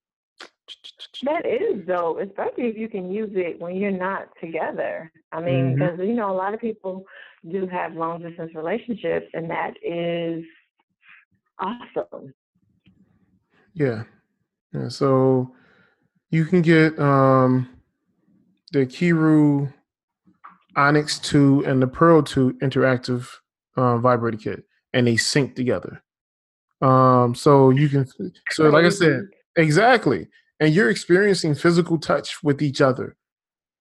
[1.23, 5.11] That is dope, especially if you can use it when you're not together.
[5.33, 7.05] I mean, because you know a lot of people
[7.51, 10.45] do have long distance relationships, and that is
[11.59, 12.35] awesome.
[13.75, 14.05] yeah.
[14.75, 15.55] Yeah, so
[16.31, 17.69] you can get um
[18.73, 19.73] the Kiiroo
[20.77, 23.29] Onyx 2 and the Pearl 2 interactive
[23.77, 26.03] uh, vibrator kit and they sync together.
[26.81, 28.07] Um so you can
[28.51, 30.29] so like I said, Exactly.
[30.61, 33.17] And you're experiencing physical touch with each other.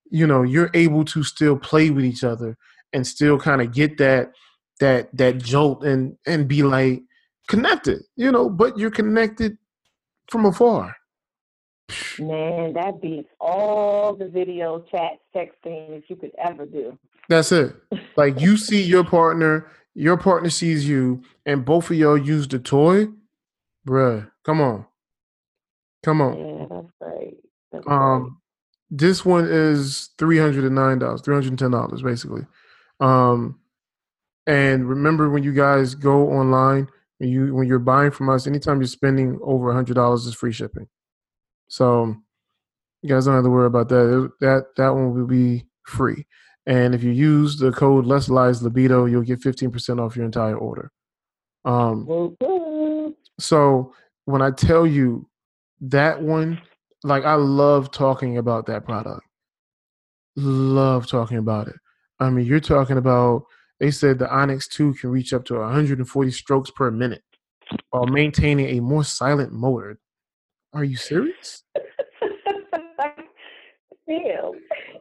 [0.10, 2.58] You know, you're able to still play with each other
[2.94, 4.32] and still kind of get that
[4.80, 7.02] that that jolt and and be like
[7.48, 9.58] connected, you know, but you're connected
[10.30, 10.96] from afar.
[12.20, 16.98] man, that beats all the video chat texting that you could ever do.
[17.30, 17.76] That's it.
[18.16, 22.60] Like you see your partner, your partner sees you, and both of y'all use the
[22.60, 23.08] toy.
[23.88, 24.86] Bruh, come on.
[26.04, 26.38] Come on.
[26.38, 27.38] Yeah, that's great.
[27.72, 27.96] That's great.
[27.96, 28.42] Um,
[28.90, 32.46] this one is three hundred and nine dollars, three hundred and ten dollars, basically.
[33.00, 33.60] Um,
[34.46, 38.80] and remember when you guys go online, when you when you're buying from us, anytime
[38.80, 40.88] you're spending over a hundred dollars, is free shipping.
[41.68, 42.16] So
[43.02, 44.32] you guys don't have to worry about that.
[44.40, 46.26] That that one will be free.
[46.66, 50.26] And if you use the code Less Lies Libido, you'll get fifteen percent off your
[50.26, 50.92] entire order.
[51.66, 52.36] Um,
[53.40, 53.94] so
[54.26, 55.28] when I tell you
[55.82, 56.62] that one,
[57.04, 59.26] like I love talking about that product.
[60.36, 61.76] Love talking about it.
[62.20, 63.44] I mean, you're talking about
[63.80, 67.24] they said the Onyx 2 can reach up to 140 strokes per minute
[67.90, 70.00] while maintaining a more silent motor.
[70.74, 71.64] Are you serious?
[74.08, 74.52] Damn.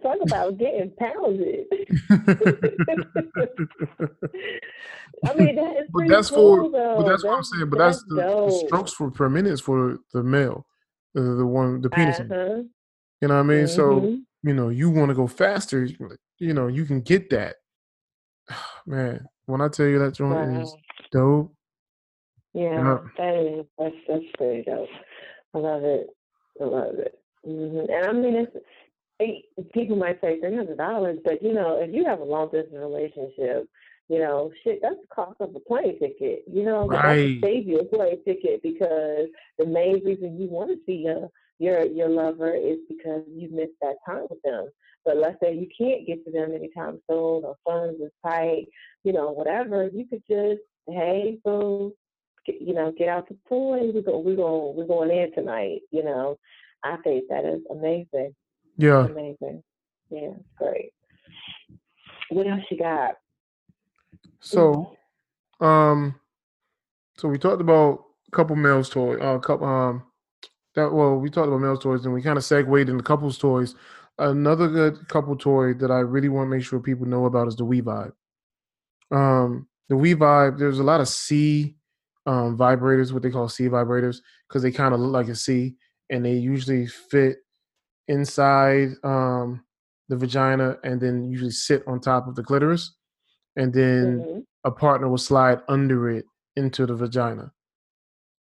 [0.02, 1.66] Talk about getting pounded.
[5.24, 6.94] I mean, that is but that's cool, for though.
[6.98, 7.70] but that's what I'm saying.
[7.70, 10.66] But that's, the, the strokes for per minute is for the male,
[11.14, 12.20] the, the one the penis.
[12.20, 12.62] Uh-huh.
[13.20, 13.68] You know what I mean?
[13.68, 14.22] So Mhm.
[14.42, 15.84] you know, you want to go faster,
[16.38, 17.56] you know, you can get that.
[18.86, 20.76] Man, when I tell you that joint is
[21.10, 21.54] dope,
[22.54, 24.88] Yeah, that is that's that's pretty dope.
[25.54, 26.08] I love it.
[26.60, 27.18] I love it.
[27.44, 28.56] hmm And I mean, it's
[29.18, 32.50] hey, people might say three hundred dollars, but you know, if you have a long
[32.50, 33.68] distance relationship,
[34.08, 36.44] you know, shit, that's the cost of a plane ticket.
[36.46, 37.38] You know, Right.
[37.42, 39.28] that save you a plane ticket because
[39.58, 43.78] the main reason you want to see your your your lover is because you missed
[43.80, 44.68] that time with them.
[45.04, 48.66] But let's say you can't get to them anytime soon, or funds is tight,
[49.04, 49.90] you know, whatever.
[49.92, 51.92] You could just, hey, so
[52.46, 53.90] get, you know, get out the toy.
[53.92, 55.80] We go, we go, we're going in tonight.
[55.90, 56.38] You know,
[56.84, 58.34] I think that is amazing,
[58.76, 59.06] yeah.
[59.06, 59.62] amazing.
[60.10, 60.92] Yeah, it's great.
[62.30, 63.16] What else you got?
[64.40, 64.96] So,
[65.60, 66.14] um,
[67.16, 70.02] so we talked about a couple males toy, uh, couple um,
[70.74, 73.74] that well, we talked about males toys, and we kind of segued into couples toys.
[74.18, 77.56] Another good couple toy that I really want to make sure people know about is
[77.56, 78.12] the We Vibe.
[79.10, 81.76] Um, the We Vibe, there's a lot of C
[82.26, 85.74] um, vibrators, what they call C vibrators, because they kind of look like a C,
[86.10, 87.38] and they usually fit
[88.08, 89.64] inside um,
[90.08, 92.94] the vagina, and then usually sit on top of the clitoris,
[93.56, 94.46] and then Mhm.
[94.64, 97.52] a partner will slide under it into the vagina.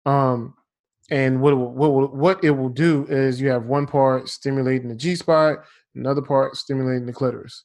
[0.04, 0.54] Um,
[1.12, 4.30] and what it will, what will, what it will do is you have one part
[4.30, 5.58] stimulating the G spot,
[5.94, 7.64] another part stimulating the clitoris,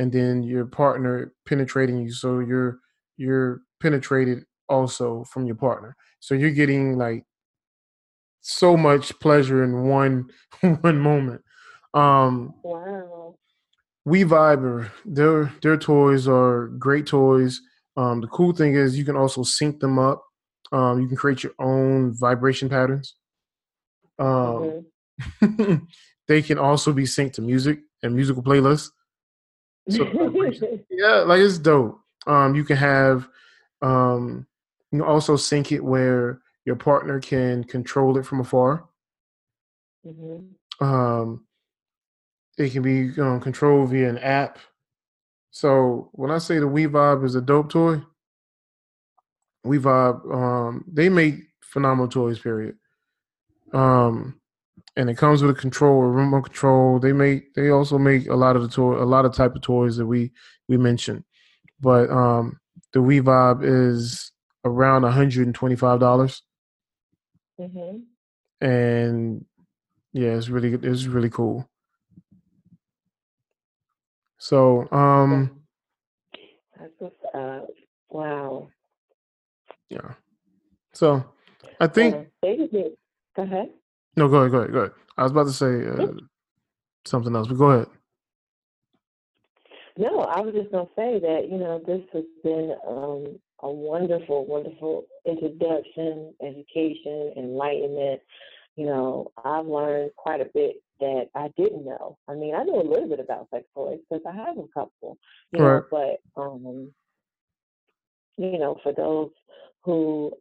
[0.00, 2.12] and then your partner penetrating you.
[2.12, 2.80] So you're
[3.16, 5.94] you're penetrated also from your partner.
[6.18, 7.24] So you're getting like
[8.40, 10.28] so much pleasure in one
[10.80, 11.40] one moment.
[11.94, 13.36] Um, Wow.
[14.04, 17.60] we Viber, their their toys are great toys.
[17.96, 20.24] Um, the cool thing is you can also sync them up.
[20.72, 23.14] Um, you can create your own vibration patterns.
[24.18, 24.86] Um,
[26.28, 28.90] they can also be synced to music and musical playlists.
[29.90, 30.04] So
[30.90, 32.00] yeah, like it's dope.
[32.26, 33.28] Um, you can have
[33.82, 34.46] um,
[34.90, 38.88] you can also sync it where your partner can control it from afar.
[40.06, 40.54] Mhm.
[40.80, 41.46] Um,
[42.58, 44.58] it can be um, controlled via an app.
[45.50, 48.02] So when I say the We Vibe is a dope toy,
[49.64, 52.38] We Vibe, um, they make phenomenal toys.
[52.38, 52.76] Period.
[53.72, 54.40] Um,
[54.96, 56.98] and it comes with a control, a remote control.
[56.98, 59.62] They make, they also make a lot of the toy, a lot of type of
[59.62, 60.32] toys that we
[60.68, 61.24] we mentioned.
[61.80, 62.60] But um,
[62.92, 64.32] the We Vibe is
[64.64, 66.42] around one hundred and twenty five dollars.
[67.58, 67.98] Mm-hmm.
[68.66, 69.44] And
[70.12, 71.68] yeah, it's really it's really cool.
[74.38, 75.62] So, um,
[76.78, 77.68] that's what's up.
[78.10, 78.68] Wow.
[79.92, 80.14] Yeah.
[80.92, 81.24] So,
[81.80, 82.28] I think.
[83.34, 83.70] Go ahead.
[84.16, 84.52] No, go ahead.
[84.52, 84.72] Go ahead.
[84.72, 84.92] Go ahead.
[85.16, 86.12] I was about to say uh,
[87.06, 87.88] something else, but go ahead.
[89.96, 94.46] No, I was just gonna say that you know this has been um, a wonderful,
[94.46, 98.20] wonderful introduction, education, enlightenment.
[98.76, 102.16] You know, I've learned quite a bit that I didn't know.
[102.28, 105.18] I mean, I know a little bit about sex toys because I have a couple,
[105.52, 105.82] you right.
[105.92, 106.90] know, but um,
[108.38, 109.30] you know, for those
[109.84, 110.32] who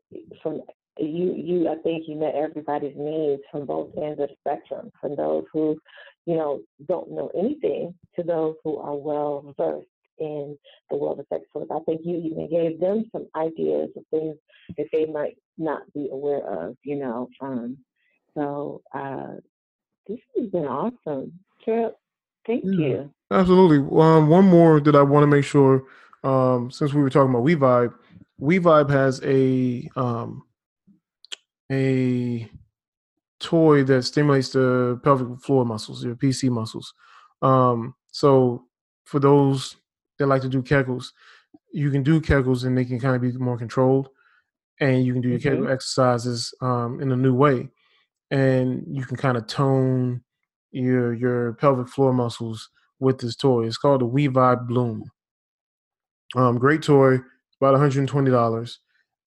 [0.41, 0.61] from
[0.97, 5.15] you you I think you met everybody's needs from both ends of the spectrum, from
[5.15, 5.77] those who,
[6.25, 9.87] you know, don't know anything to those who are well versed
[10.19, 10.57] in
[10.89, 11.67] the world of sex toys.
[11.71, 14.35] I think you even gave them some ideas of things
[14.77, 17.29] that they might not be aware of, you know.
[17.41, 17.77] Um,
[18.35, 19.35] so uh,
[20.07, 21.33] this has been awesome.
[21.63, 21.95] Trip,
[22.45, 23.13] thank yeah, you.
[23.31, 23.77] Absolutely.
[23.99, 25.85] Um, one more that I want to make sure,
[26.23, 27.93] um, since we were talking about WeVibe,
[28.41, 30.43] WeVibe has a um,
[31.71, 32.49] a
[33.39, 36.93] toy that stimulates the pelvic floor muscles, your PC muscles.
[37.41, 38.65] Um, so
[39.05, 39.77] for those
[40.19, 41.11] that like to do kegels,
[41.71, 44.09] you can do kegels and they can kind of be more controlled,
[44.79, 45.49] and you can do your mm-hmm.
[45.49, 47.69] kegel exercises um, in a new way
[48.31, 50.23] and you can kind of tone
[50.71, 52.69] your your pelvic floor muscles
[52.99, 53.65] with this toy.
[53.65, 55.03] It's called the We Vibe Bloom.
[56.35, 57.19] Um, great toy,
[57.61, 58.77] about $120,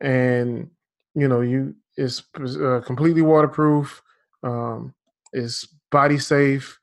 [0.00, 0.70] and
[1.14, 4.02] you know you it's uh, completely waterproof.
[4.42, 4.94] Um,
[5.32, 6.78] it's body safe,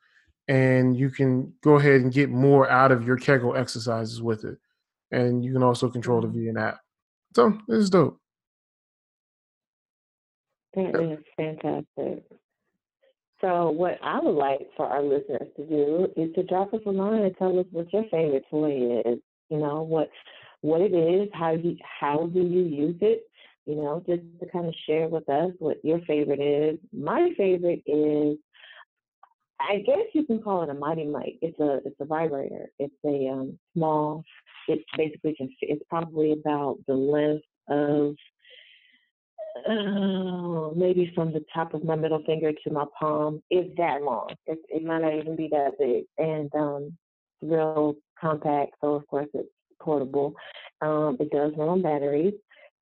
[0.48, 4.58] and you can go ahead and get more out of your Kegel exercises with it.
[5.12, 6.58] And you can also control the mm-hmm.
[6.58, 6.80] an app.
[7.36, 8.18] So it's dope.
[10.74, 12.24] That is fantastic.
[13.42, 16.92] So, what I would like for our listeners to do is to drop us a
[16.92, 19.20] line and tell us what your favorite toy is.
[19.50, 20.10] You know what
[20.62, 23.24] what it is, how you how do you use it?
[23.66, 26.80] You know, just to kind of share with us what your favorite is.
[26.92, 28.38] My favorite is,
[29.60, 31.38] I guess you can call it a mighty mite.
[31.42, 32.70] It's a it's a vibrator.
[32.80, 34.24] It's a um, small.
[34.68, 35.50] It's basically can.
[35.62, 38.16] it's probably about the length of
[39.68, 44.34] uh, maybe from the top of my middle finger to my palm is that long.
[44.48, 46.98] It, it might not even be that big, and um,
[47.42, 48.74] real compact.
[48.82, 49.50] So of course it's
[49.82, 50.34] portable.
[50.82, 52.34] Um, it does run on batteries,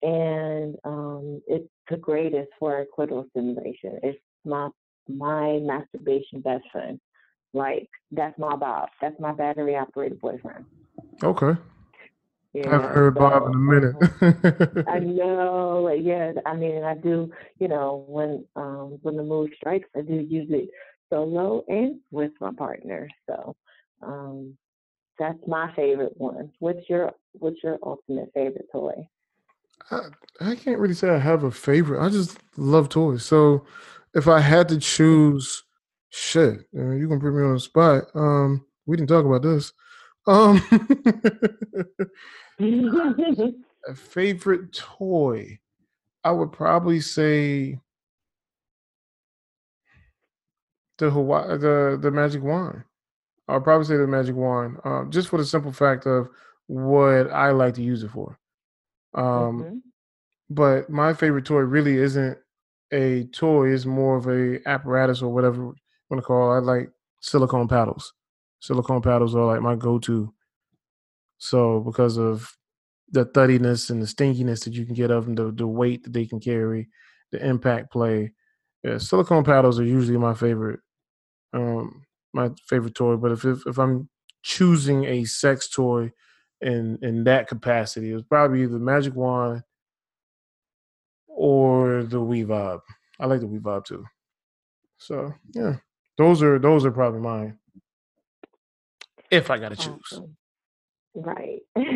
[0.01, 3.99] and um, it's the greatest for clitoral stimulation.
[4.03, 4.69] It's my
[5.07, 6.99] my masturbation best friend.
[7.53, 8.89] Like that's my Bob.
[9.01, 10.65] That's my battery operated boyfriend.
[11.23, 11.59] Okay.
[12.53, 14.85] Yeah, I haven't heard so, Bob in a minute.
[14.87, 16.33] I know, like, yeah.
[16.45, 17.31] I mean, I do.
[17.59, 20.69] You know, when um when the mood strikes, I do use it
[21.09, 23.07] solo and with my partner.
[23.27, 23.55] So,
[24.01, 24.57] um,
[25.19, 26.51] that's my favorite one.
[26.59, 29.07] What's your What's your ultimate favorite toy?
[29.91, 29.99] I,
[30.41, 32.03] I can't really say I have a favorite.
[32.03, 33.23] I just love toys.
[33.25, 33.65] So,
[34.15, 35.63] if I had to choose,
[36.09, 38.05] shit, you can put me on the spot.
[38.15, 39.71] Um, we didn't talk about this.
[40.27, 40.61] Um,
[43.87, 45.59] a favorite toy,
[46.23, 47.79] I would probably say
[50.97, 52.83] the Hawaii, the the magic wand.
[53.49, 56.29] I'll probably say the magic wand, um, just for the simple fact of
[56.67, 58.37] what I like to use it for.
[59.13, 59.77] Um, mm-hmm.
[60.49, 62.37] But my favorite toy really isn't
[62.91, 65.75] a toy; it's more of a apparatus or whatever you
[66.09, 66.53] want to call.
[66.53, 66.57] It.
[66.57, 66.91] I like
[67.21, 68.13] silicone paddles
[68.59, 70.33] silicone paddles are like my go-to.
[71.37, 72.51] So because of
[73.11, 76.13] the thuddiness and the stinkiness that you can get of them, the, the weight that
[76.13, 76.89] they can carry,
[77.31, 78.33] the impact play,
[78.83, 80.79] yeah, silicone paddles are usually my favorite,
[81.53, 83.15] um, my favorite toy.
[83.17, 84.09] But if, if if I'm
[84.43, 86.11] choosing a sex toy
[86.61, 89.63] in in that capacity, it's probably the magic wand
[91.27, 92.81] or the We Vibe.
[93.19, 94.05] I like the We Vibe too.
[94.97, 95.77] So yeah,
[96.17, 97.57] those are those are probably mine
[99.31, 100.21] if I got to choose.
[101.15, 101.59] Right.
[101.75, 101.87] That's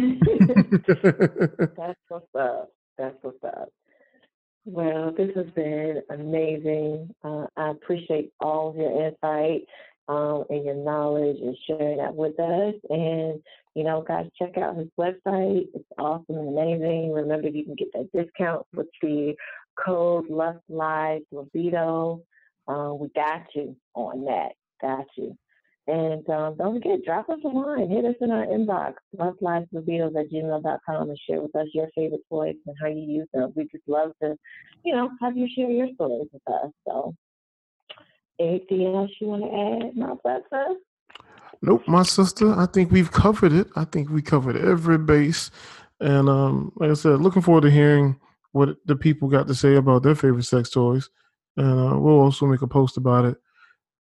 [2.10, 2.70] what's up.
[2.98, 3.70] That's what's up.
[4.66, 7.10] Well, this has been amazing.
[7.24, 9.64] Uh, I appreciate all of your insight
[10.08, 12.76] um, and your knowledge and sharing that with us.
[12.90, 13.42] And
[13.76, 15.68] you know, guys, check out his website.
[15.74, 17.12] It's awesome and amazing.
[17.12, 19.36] Remember, you can get that discount with the
[19.84, 22.22] code Lust Lies Libido.
[22.68, 24.52] Uh, we got you on that.
[24.82, 25.36] Got you.
[25.88, 27.90] And um, don't forget, drop us a line.
[27.90, 32.56] Hit us in our inbox, lustliveslibidos at gmail.com and share with us your favorite toys
[32.66, 33.52] and how you use them.
[33.56, 34.38] We just love to,
[34.86, 36.72] you know, have you share your stories with us.
[36.88, 37.14] So
[38.44, 40.76] anything else you want to add, my brother?
[41.62, 42.54] Nope, my sister.
[42.54, 43.68] I think we've covered it.
[43.76, 45.50] I think we covered every base.
[46.00, 48.20] And um, like I said, looking forward to hearing
[48.52, 51.10] what the people got to say about their favorite sex toys.
[51.56, 53.38] And uh, we'll also make a post about it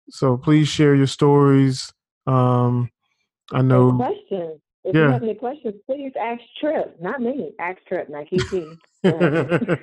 [0.10, 1.92] so please share your stories.
[2.28, 2.92] Um,
[3.52, 4.62] I know questions.
[4.86, 5.06] If yeah.
[5.06, 7.54] you have any questions, please ask Trip, not me.
[7.60, 8.78] Ask Trip, not Kiki.
[9.02, 9.80] Because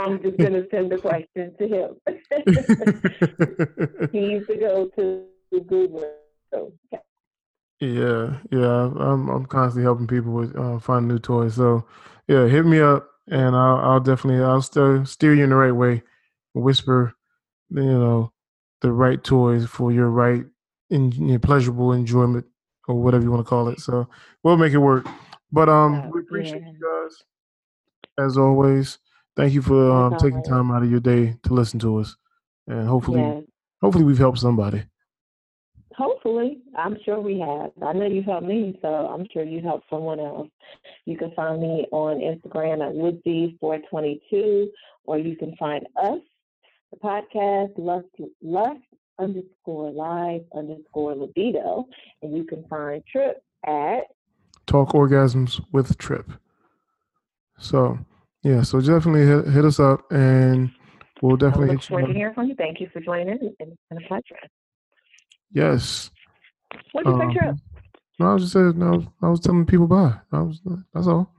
[0.00, 1.94] I'm just going to send the question to him.
[4.12, 5.26] he used to go to
[5.68, 6.12] Google.
[6.52, 6.98] So, yeah.
[7.78, 11.52] Yeah, yeah, I'm I'm constantly helping people with uh, find new toys.
[11.54, 11.84] So,
[12.26, 15.72] yeah, hit me up, and I'll I'll definitely I'll steer steer you in the right
[15.72, 16.02] way.
[16.54, 17.12] Whisper,
[17.68, 18.32] you know,
[18.80, 20.46] the right toys for your right
[20.88, 22.46] in your pleasurable enjoyment
[22.88, 23.80] or whatever you want to call it.
[23.80, 24.08] So
[24.42, 25.06] we'll make it work.
[25.52, 26.72] But um, we appreciate yeah.
[26.72, 27.24] you guys
[28.18, 28.98] as always.
[29.36, 32.16] Thank you for um, taking time out of your day to listen to us,
[32.66, 33.42] and hopefully, yes.
[33.82, 34.84] hopefully we've helped somebody.
[35.94, 37.70] Hopefully, I'm sure we have.
[37.86, 40.48] I know you helped me, so I'm sure you helped someone else.
[41.04, 44.66] You can find me on Instagram at Woodsie422,
[45.04, 46.18] or you can find us
[46.90, 48.06] the podcast Lust,
[48.42, 48.80] Lust
[49.18, 51.86] underscore live underscore libido.
[52.22, 54.04] And you can find Trip at
[54.66, 56.30] Talk Orgasms with Trip.
[57.58, 57.98] So,
[58.42, 60.70] yeah, so definitely hit, hit us up and
[61.22, 62.54] we'll definitely I look forward to hearing from you.
[62.54, 63.38] Thank you for joining in.
[63.42, 64.36] It's been a pleasure.
[65.52, 66.10] Yes.
[66.92, 67.56] What did you um, say, Trip?
[68.18, 70.14] No, I was just saying, no, I was telling people bye.
[70.32, 70.60] I was,
[70.92, 71.30] that's all.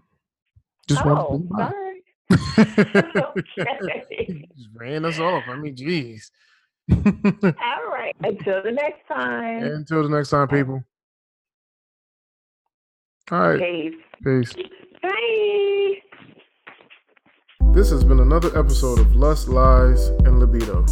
[0.87, 1.71] Just oh, bye.
[2.59, 4.47] okay.
[4.55, 5.43] Just ran us off.
[5.47, 6.31] I mean, geez.
[6.91, 8.15] All right.
[8.21, 9.63] Until the next time.
[9.63, 10.83] Until the next time, people.
[13.31, 13.59] All right.
[14.23, 14.53] Peace.
[14.53, 14.53] Peace.
[15.01, 16.01] Bye.
[17.73, 20.85] This has been another episode of Lust, Lies, and Libido.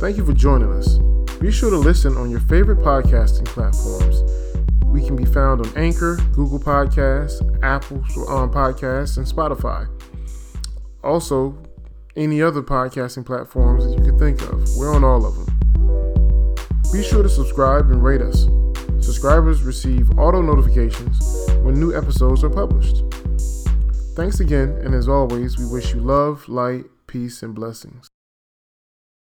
[0.00, 0.98] Thank you for joining us.
[1.38, 4.22] Be sure to listen on your favorite podcasting platforms.
[4.86, 9.86] We can be found on Anchor, Google Podcasts, Apple um, Podcasts, and Spotify.
[11.04, 11.62] Also,
[12.16, 14.68] any other podcasting platforms that you can think of.
[14.76, 15.46] We're on all of them.
[16.92, 18.48] Be sure to subscribe and rate us.
[19.04, 23.04] Subscribers receive auto notifications when new episodes are published.
[24.14, 28.10] Thanks again, and as always, we wish you love, light, peace, and blessings.